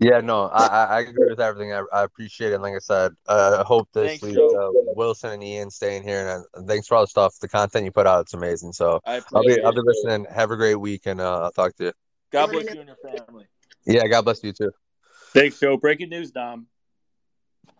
[0.00, 1.72] Yeah, no, I, I agree with everything.
[1.72, 2.54] I, I appreciate it.
[2.54, 6.02] And like I said, uh, I hope this Thanks, leads uh, Willson and Ian staying
[6.02, 6.28] here.
[6.28, 8.22] And uh, thanks for all the stuff, the content you put out.
[8.22, 8.72] It's amazing.
[8.72, 10.26] So I I'll be appreciate I'll be listening.
[10.34, 11.92] Have a great week, and uh, I'll talk to you.
[12.32, 13.46] God bless you and your family.
[13.86, 14.72] Yeah, God bless you too.
[15.32, 15.76] Thanks, Joe.
[15.76, 16.66] Breaking news, Dom.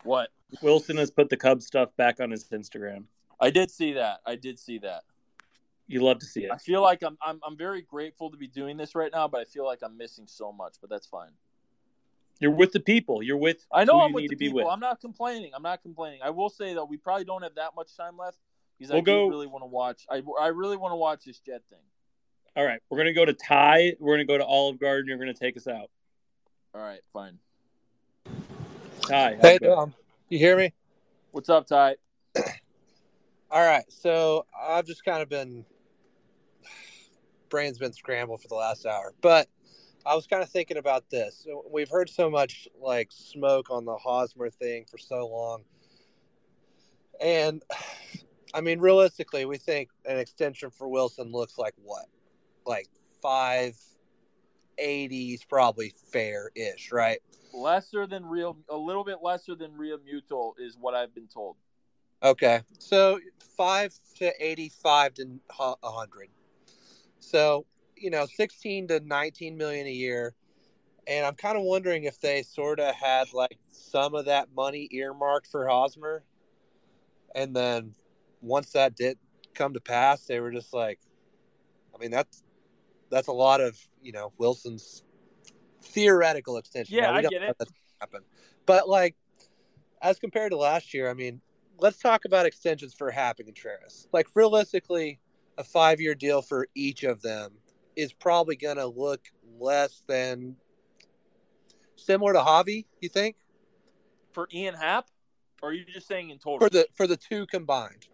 [0.03, 0.29] What?
[0.61, 3.05] Willson has put the Cubs stuff back on his Instagram.
[3.39, 4.19] I did see that.
[4.25, 5.03] I did see that.
[5.87, 6.51] You love to see it.
[6.51, 9.41] I feel like I'm I'm I'm very grateful to be doing this right now, but
[9.41, 10.75] I feel like I'm missing so much.
[10.81, 11.29] But that's fine.
[12.39, 13.23] You're with the people.
[13.23, 13.65] You're with.
[13.71, 14.57] I know who I'm you with the people.
[14.57, 14.67] with.
[14.67, 15.51] I'm not complaining.
[15.55, 16.19] I'm not complaining.
[16.23, 18.37] I will say though, we probably don't have that much time left
[18.77, 20.05] because I We'll do go- really want to watch.
[20.09, 21.79] I I really want to watch this Jet thing.
[22.57, 23.95] All right, we're gonna go to Ty.
[23.99, 25.07] We're gonna go to Olive Garden.
[25.07, 25.89] You're gonna take us out.
[26.75, 27.39] All right, fine.
[29.05, 29.37] Hi.
[29.41, 29.79] Hey, Dom.
[29.79, 29.93] Um,
[30.27, 30.73] you hear me?
[31.31, 31.95] What's up, Ty?
[33.49, 33.85] All right.
[33.87, 35.63] So I've just kind of been
[37.49, 39.47] brain's been scrambled for the last hour, but
[40.05, 41.47] I was kind of thinking about this.
[41.71, 45.63] We've heard so much like smoke on the Hosmer thing for so long,
[47.21, 47.63] and
[48.53, 52.07] I mean, realistically, we think an extension for Willson looks like what,
[52.65, 52.89] like
[53.21, 53.77] five,
[54.81, 57.19] 80s probably fair ish, right?
[57.53, 61.55] Lesser than real, a little bit lesser than Realmuto is what I've been told.
[62.23, 63.19] Okay, so
[63.57, 66.29] five to 85 to 100.
[67.19, 67.65] So
[67.97, 70.33] you know, 16 to 19 million a year.
[71.07, 74.87] And I'm kind of wondering if they sort of had like some of that money
[74.91, 76.23] earmarked for Hosmer.
[77.35, 77.93] And then
[78.41, 79.17] once that did
[79.53, 80.99] come to pass, they were just like,
[81.93, 82.43] I mean, that's
[83.09, 85.03] that's a lot of you know Willson's
[85.81, 86.95] theoretical extension.
[86.95, 87.55] Yeah, Now, I get it.
[87.57, 88.21] that's happen,
[88.65, 89.15] but like
[90.01, 91.41] as compared to last year, I mean,
[91.79, 94.07] let's talk about extensions for Happ and Contreras.
[94.11, 95.19] Like realistically,
[95.57, 97.53] a five-year deal for each of them
[97.95, 99.21] is probably going to look
[99.57, 100.57] less than
[101.95, 102.85] similar to Javy.
[103.01, 103.37] You think
[104.33, 105.07] For Ian Happ,
[105.61, 106.59] or are you just saying in total?
[106.59, 108.07] for the for the two combined?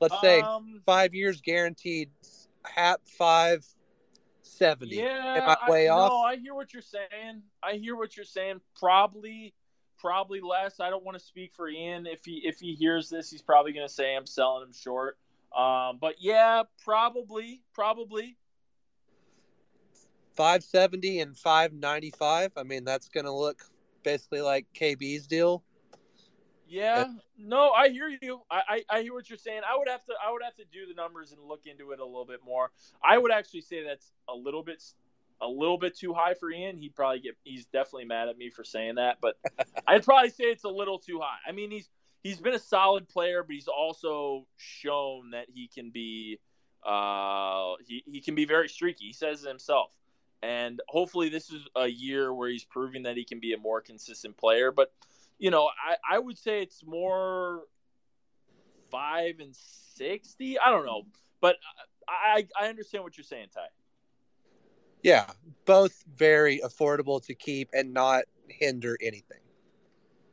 [0.00, 2.10] Let's say Um, five years guaranteed.
[2.64, 3.64] Happ five
[4.46, 4.96] seventy.
[4.96, 6.10] Yeah, Am I way I, off?
[6.10, 7.42] No, I hear what you're saying.
[7.62, 8.60] I hear what you're saying.
[8.78, 9.54] Probably,
[9.98, 10.80] probably less.
[10.80, 12.06] I don't want to speak for Ian.
[12.06, 15.18] If he if he hears this, he's probably going to say I'm selling him short.
[15.56, 18.36] Um, but yeah, probably, probably.
[20.36, 22.52] 570 and 595.
[22.56, 23.62] I mean, that's going to look
[24.02, 25.64] basically like KB's deal.
[26.68, 27.06] Yeah,
[27.38, 28.40] no, I hear you.
[28.50, 29.62] I, I I hear what you're saying.
[29.68, 32.00] I would have to I would have to do the numbers and look into it
[32.00, 32.70] a little bit more.
[33.02, 34.82] I would actually say that's a little bit
[35.40, 36.76] a little bit too high for Ian.
[36.78, 39.38] He'd probably get he's definitely mad at me for saying that, but
[39.86, 41.38] I'd probably say it's a little too high.
[41.48, 41.88] I mean, he's
[42.22, 46.40] he's been a solid player, but he's also shown that he can be
[46.84, 49.06] uh he, he can be very streaky.
[49.06, 49.92] He says it himself.
[50.42, 53.80] And hopefully this is a year where he's proving that he can be a more
[53.80, 54.92] consistent player, but
[55.38, 57.62] you know, I, I would say it's more
[58.90, 60.58] five and sixty.
[60.58, 61.02] I don't know,
[61.40, 61.56] but
[62.08, 63.66] I I understand what you're saying, Ty.
[65.02, 65.26] Yeah,
[65.64, 69.38] both very affordable to keep and not hinder anything.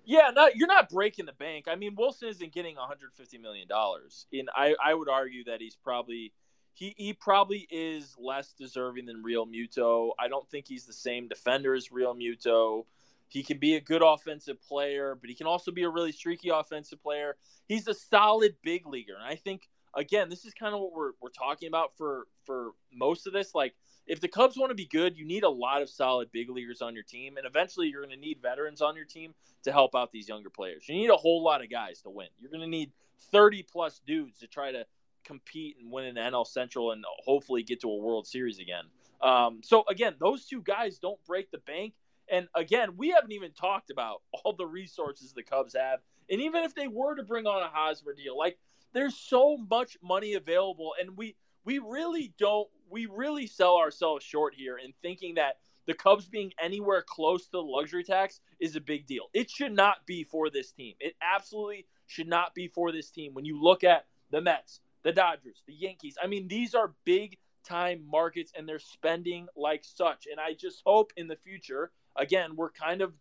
[0.05, 1.67] Yeah, not you're not breaking the bank.
[1.67, 4.25] I mean, Willson isn't getting 150 million dollars.
[4.31, 6.33] In I I would argue that he's probably
[6.73, 10.11] he he probably is less deserving than Realmuto.
[10.19, 12.85] I don't think he's the same defender as Realmuto.
[13.33, 16.49] He can be a good offensive player, but he can also be a really streaky
[16.49, 17.35] offensive player.
[17.67, 21.11] He's a solid big leaguer, and I think again, this is kind of what we're
[21.19, 23.55] we're talking about for for most of this.
[23.55, 23.73] Like,
[24.05, 26.81] if the Cubs want to be good, you need a lot of solid big leaguers
[26.83, 29.33] on your team, and eventually you're going to need veterans on your team
[29.63, 30.83] to help out these younger players.
[30.87, 32.27] You need a whole lot of guys to win.
[32.39, 32.91] You're going to need
[33.31, 34.85] 30 plus dudes to try to
[35.23, 38.83] compete and win an NL Central and hopefully get to a World Series again.
[39.21, 41.93] Um, so again, those two guys don't break the bank.
[42.31, 45.99] And again, we haven't even talked about all the resources the Cubs have.
[46.29, 48.57] And even if they were to bring on a Hosmer deal, like
[48.93, 51.35] there's so much money available, and we
[51.65, 56.53] we really don't we really sell ourselves short here in thinking that the Cubs being
[56.61, 59.25] anywhere close to the luxury tax is a big deal.
[59.33, 60.95] It should not be for this team.
[60.99, 63.33] It absolutely should not be for this team.
[63.33, 67.37] When you look at the Mets, the Dodgers, the Yankees, I mean, these are big
[67.63, 70.27] time markets and they're spending like such.
[70.29, 73.13] And I just hope in the future, again, we're kind of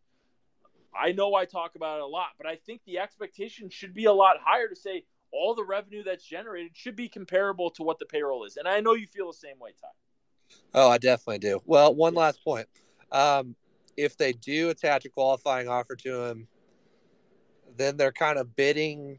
[0.95, 4.05] I know I talk about it a lot, but I think the expectation should be
[4.05, 7.99] a lot higher to say all the revenue that's generated should be comparable to what
[7.99, 8.57] the payroll is.
[8.59, 9.89] And I know you feel the same way, Ty.
[10.75, 11.63] Oh, I definitely do.
[11.65, 12.69] Well, one last point.
[13.11, 13.57] Um,
[13.97, 16.49] if they do attach a qualifying offer to him,
[17.77, 19.19] then they're kind of bidding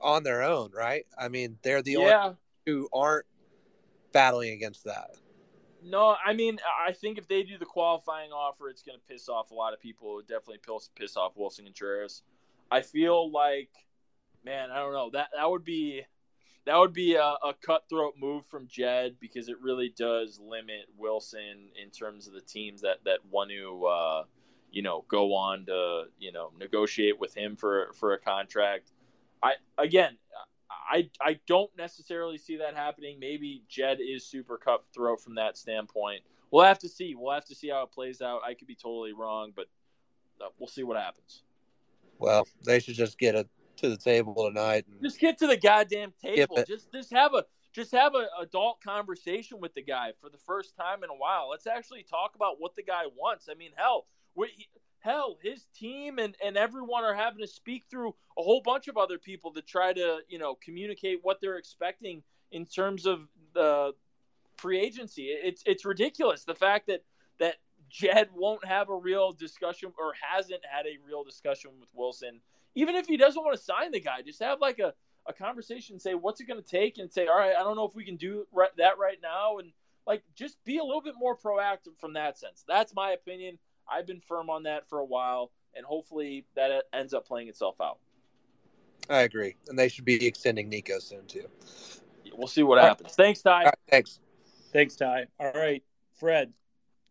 [0.00, 1.04] on their own, right?
[1.18, 2.24] I mean, they're the Yeah.
[2.24, 2.36] only
[2.66, 3.26] who aren't
[4.12, 5.10] battling against that.
[5.88, 9.28] No, I mean, I think if they do the qualifying offer, it's going to piss
[9.28, 10.18] off a lot of people.
[10.18, 12.22] It definitely piss, piss off Willson Contreras.
[12.72, 13.70] I feel like,
[14.44, 16.02] man, I don't know that that would be
[16.64, 21.68] that would be a, a cutthroat move from Jed because it really does limit Willson
[21.80, 24.24] in terms of the teams that that want to, uh,
[24.72, 28.90] you know, go on to you know negotiate with him for for a contract.
[29.40, 30.18] I again,
[30.88, 33.18] I I don't necessarily see that happening.
[33.18, 36.22] Maybe Jed is super cutthroat from that standpoint.
[36.50, 37.14] We'll have to see.
[37.14, 38.42] We'll have to see how it plays out.
[38.46, 39.66] I could be totally wrong, but
[40.40, 41.42] uh, we'll see what happens.
[42.18, 43.48] Well, they should just get it
[43.78, 44.86] to the table tonight.
[45.02, 46.62] Just get to the goddamn table.
[46.66, 50.76] Just just have a just have a adult conversation with the guy for the first
[50.76, 51.50] time in a while.
[51.50, 53.48] Let's actually talk about what the guy wants.
[53.50, 54.48] I mean, hell, we,
[55.00, 58.96] hell, his team and and everyone are having to speak through a whole bunch of
[58.96, 63.92] other people to try to you know communicate what they're expecting in terms of the
[64.56, 65.24] free agency.
[65.24, 67.02] It's it's ridiculous the fact that
[67.38, 67.56] that
[67.88, 72.40] Jed won't have a real discussion or hasn't had a real discussion with Willson.
[72.74, 74.92] Even if he doesn't want to sign the guy, just have like a,
[75.26, 77.86] a conversation, say what's it going to take, and say, all right, I don't know
[77.86, 78.46] if we can do
[78.76, 79.72] that right now, and
[80.06, 82.64] like just be a little bit more proactive from that sense.
[82.66, 83.58] That's my opinion.
[83.90, 87.76] I've been firm on that for a while, and hopefully that ends up playing itself
[87.80, 87.98] out.
[89.08, 91.48] I agree, and they should be extending Nico soon too.
[92.34, 93.14] We'll see what happens.
[93.14, 93.50] Thanks, Ty.
[93.50, 94.20] All right, thanks.
[94.72, 95.26] Thanks, Ty.
[95.38, 95.82] All right,
[96.18, 96.52] Fred.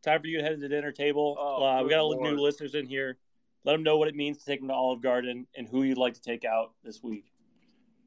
[0.03, 1.35] Time for you to head to the dinner table.
[1.39, 2.21] Oh, uh, we got a Lord.
[2.21, 3.17] new listeners in here.
[3.63, 5.97] Let them know what it means to take them to Olive Garden and who you'd
[5.97, 7.25] like to take out this week.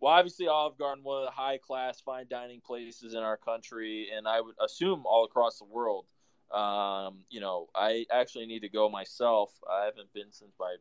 [0.00, 4.10] Well, obviously, Olive Garden, one of the high class fine dining places in our country,
[4.16, 6.04] and I would assume all across the world.
[6.52, 9.50] Um, you know, I actually need to go myself.
[9.70, 10.76] I haven't been since my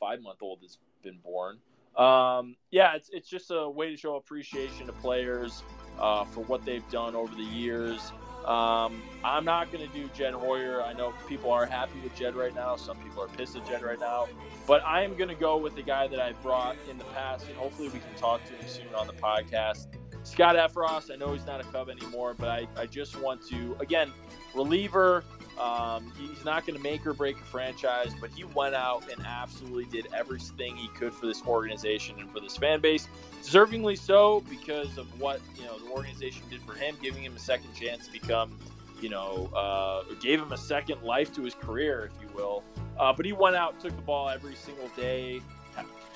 [0.00, 1.58] five month old has been born.
[1.96, 5.62] Um, yeah, it's, it's just a way to show appreciation to players
[6.00, 8.12] uh, for what they've done over the years.
[8.44, 10.82] Um, I'm not going to do Jed Hoyer.
[10.82, 12.74] I know people are happy with Jed right now.
[12.74, 14.26] Some people are pissed at Jed right now.
[14.66, 17.46] But I am going to go with the guy that I brought in the past,
[17.46, 19.86] and hopefully we can talk to him soon on the podcast.
[20.24, 23.76] Scott Effross, I know he's not a Cub anymore, but I, I just want to,
[23.80, 24.12] again,
[24.54, 25.24] reliever.
[25.60, 29.24] Um, he's not going to make or break a franchise, but he went out and
[29.26, 33.08] absolutely did everything he could for this organization and for this fan base.
[33.42, 37.38] Deservingly so because of what you know the organization did for him, giving him a
[37.38, 38.58] second chance to become,
[39.00, 42.64] you know, uh, gave him a second life to his career, if you will.
[42.98, 45.40] Uh, but he went out, took the ball every single day,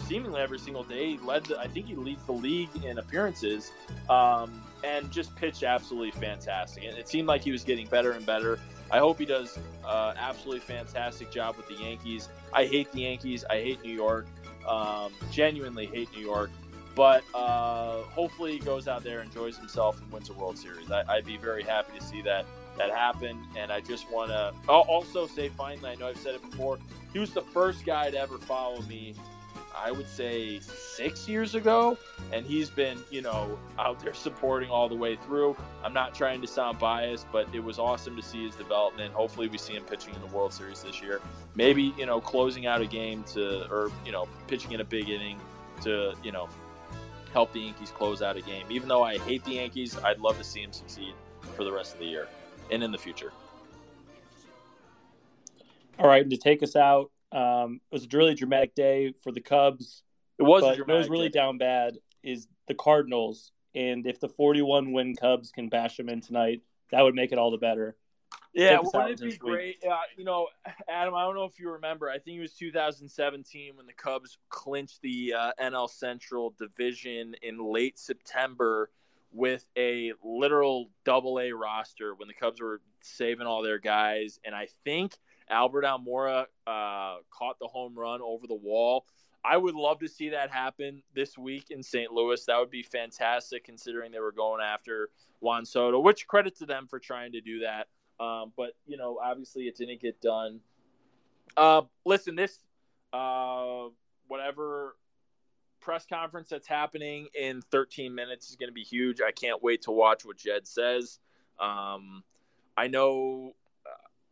[0.04, 1.12] seemingly every single day.
[1.12, 3.72] He led, the, I think he leads the league in appearances,
[4.08, 6.84] um, and just pitched absolutely fantastic.
[6.84, 8.58] And it seemed like he was getting better and better.
[8.90, 12.28] I hope he does uh, absolutely fantastic job with the Yankees.
[12.52, 13.44] I hate the Yankees.
[13.50, 14.26] I hate New York.
[14.68, 16.50] Um, genuinely hate New York.
[16.94, 20.90] But uh, hopefully he goes out there, enjoys himself, and wins a World Series.
[20.90, 22.46] I, I'd be very happy to see that
[22.78, 23.38] that happen.
[23.56, 26.78] And I just want to also say finally, I know I've said it before,
[27.12, 29.14] he was the first guy to ever follow me.
[29.76, 31.98] I would say six years ago,
[32.32, 35.56] and he's been, you know, out there supporting all the way through.
[35.84, 39.12] I'm not trying to sound biased, but it was awesome to see his development.
[39.14, 41.20] Hopefully, we see him pitching in the World Series this year.
[41.54, 45.08] Maybe, you know, closing out a game to, or you know, pitching in a big
[45.08, 45.40] inning
[45.82, 46.48] to, you know,
[47.32, 48.66] help the Yankees close out a game.
[48.70, 51.12] Even though I hate the Yankees, I'd love to see him succeed
[51.54, 52.28] for the rest of the year
[52.70, 53.32] and in the future.
[55.98, 59.30] All right, and to take us out, um, it was a really dramatic day for
[59.30, 60.02] the Cubs.
[60.38, 61.38] It was but it was really day.
[61.38, 61.98] down bad.
[62.22, 67.02] Is the Cardinals, and if the 41 win Cubs can bash them in tonight, that
[67.02, 67.96] would make it all the better.
[68.54, 69.84] Yeah, Take us out wouldn't it be great?
[69.84, 70.48] Uh, you know,
[70.88, 72.08] Adam, I don't know if you remember.
[72.08, 77.58] I think it was 2017 when the Cubs clinched the uh, NL Central division in
[77.58, 78.90] late September
[79.30, 84.40] with a literal double A roster when the Cubs were saving all their guys.
[84.44, 85.16] And I think
[85.48, 89.06] Albert Almora uh, caught the home run over the wall.
[89.44, 92.10] I would love to see that happen this week in St.
[92.10, 92.44] Louis.
[92.46, 95.10] That would be fantastic considering they were going after
[95.40, 97.86] Juan Soto, which credit to them for trying to do that.
[98.18, 100.60] Um, but you know, obviously, it didn't get done.
[101.56, 102.58] Uh, listen, this
[103.12, 103.84] uh,
[104.26, 104.96] whatever
[105.80, 109.20] press conference that's happening in 13 minutes is going to be huge.
[109.20, 111.20] I can't wait to watch what Jed says.
[111.60, 112.24] Um,
[112.76, 113.54] I know,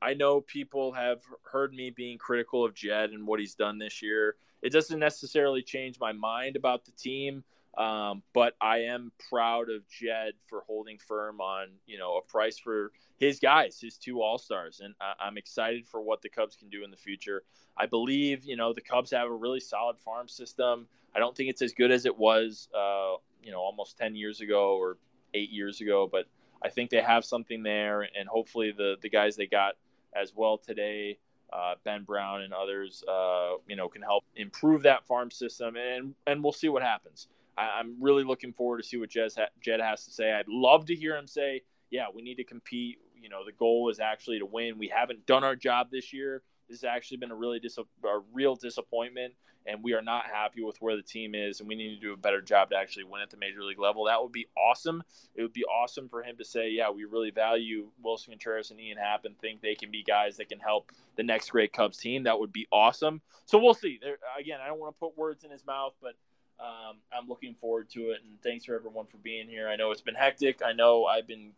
[0.05, 4.03] I know people have heard me being critical of Jed and what he's done this
[4.03, 4.37] year.
[4.63, 7.43] It doesn't necessarily change my mind about the team.
[7.77, 12.57] Um, but I am proud of Jed for holding firm on you know a price
[12.59, 16.55] for his guys, his two All Stars, and I- I'm excited for what the Cubs
[16.57, 17.43] can do in the future.
[17.77, 20.87] I believe you know the Cubs have a really solid farm system.
[21.17, 24.41] I don't think it's as good as it was, uh, you know, almost ten years
[24.41, 24.99] ago or
[25.33, 26.27] eight years ago, but
[26.63, 29.75] I think they have something there, and hopefully the the guys they got
[30.15, 31.19] as well today
[31.55, 36.15] uh, Ben Brown and others, uh, you know, can help improve that farm system, and
[36.27, 37.29] and we'll see what happens.
[37.57, 40.33] I, am really looking forward to see what Jed, ha- Jed has to say.
[40.33, 42.99] I'd love to hear him say, "Yeah, we need to compete.
[43.21, 44.79] You know, the goal is actually to win.
[44.79, 46.43] We haven't done our job this year.
[46.69, 49.35] This has actually been a really dis- a real disappointment,
[49.67, 52.13] and we are not happy with where the team is, and we need to do
[52.13, 54.05] a better job to actually win at the major league level.
[54.05, 55.03] That would be awesome.
[55.35, 58.81] It would be awesome for him to say, yeah, we really value Willson Contreras and
[58.81, 61.99] Ian Happ and think they can be guys that can help the next great Cubs
[61.99, 62.25] team.
[62.25, 63.21] That would be awesome.
[63.47, 63.99] So we'll see.
[64.03, 66.15] There, again, I don't want to put words in his mouth, but
[66.61, 68.21] um, I'm looking forward to it.
[68.25, 69.69] And thanks for everyone for being here.
[69.69, 70.61] I know it's been hectic.
[70.65, 71.53] I know I've been,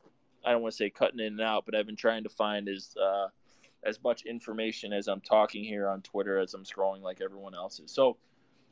[0.44, 2.68] I don't want to say cutting in and out, but I've been trying to find
[2.68, 3.28] as uh,
[3.84, 7.78] as much information as I'm talking here on Twitter as I'm scrolling like everyone else
[7.78, 7.90] is.
[7.92, 8.16] So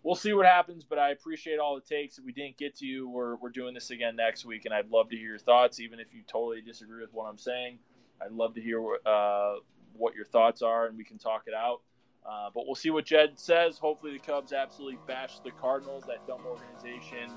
[0.02, 2.18] we'll see what happens, but I appreciate all it takes.
[2.18, 4.90] If we didn't get to you, we're, we're doing this again next week, and I'd
[4.90, 7.78] love to hear your thoughts, even if you totally disagree with what I'm saying.
[8.22, 9.56] I'd love to hear uh,
[9.96, 11.80] what your thoughts are, and we can talk it out.
[12.26, 13.78] Uh, but we'll see what Jed says.
[13.78, 17.30] Hopefully, the Cubs absolutely bash the Cardinals, that dumb organization.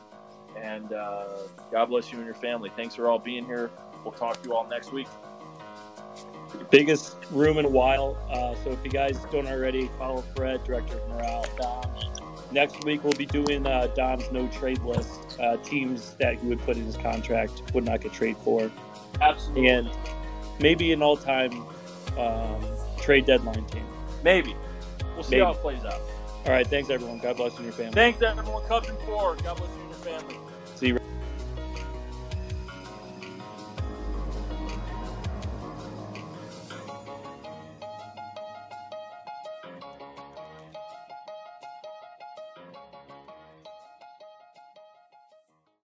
[0.58, 1.26] And uh,
[1.72, 2.72] God bless you and your family.
[2.76, 3.70] Thanks for all being here.
[4.04, 5.08] We'll talk to you all next week
[6.70, 8.18] biggest room in a while.
[8.30, 11.92] Uh, so if you guys don't already, follow Fred, Director of Morale, Dom.
[12.52, 15.38] Next week we'll be doing uh, Dom's no trade list.
[15.40, 18.72] Uh, teams that he would put in his contract would not get trade for.
[19.22, 19.68] Absolutely.
[19.68, 19.90] And
[20.60, 21.66] maybe an all-time
[22.18, 22.64] um,
[23.02, 23.86] trade deadline team.
[24.24, 24.56] Maybe.
[25.16, 25.44] We'll see Maybe.
[25.44, 26.02] how it plays out.
[26.46, 26.66] All right.
[26.66, 27.20] Thanks everyone.
[27.20, 27.94] God bless you and your family.
[27.94, 28.64] Thanks everyone.
[28.68, 29.36] Cubs and four.
[29.38, 30.36] God bless you and your family.
[30.76, 31.00] See you.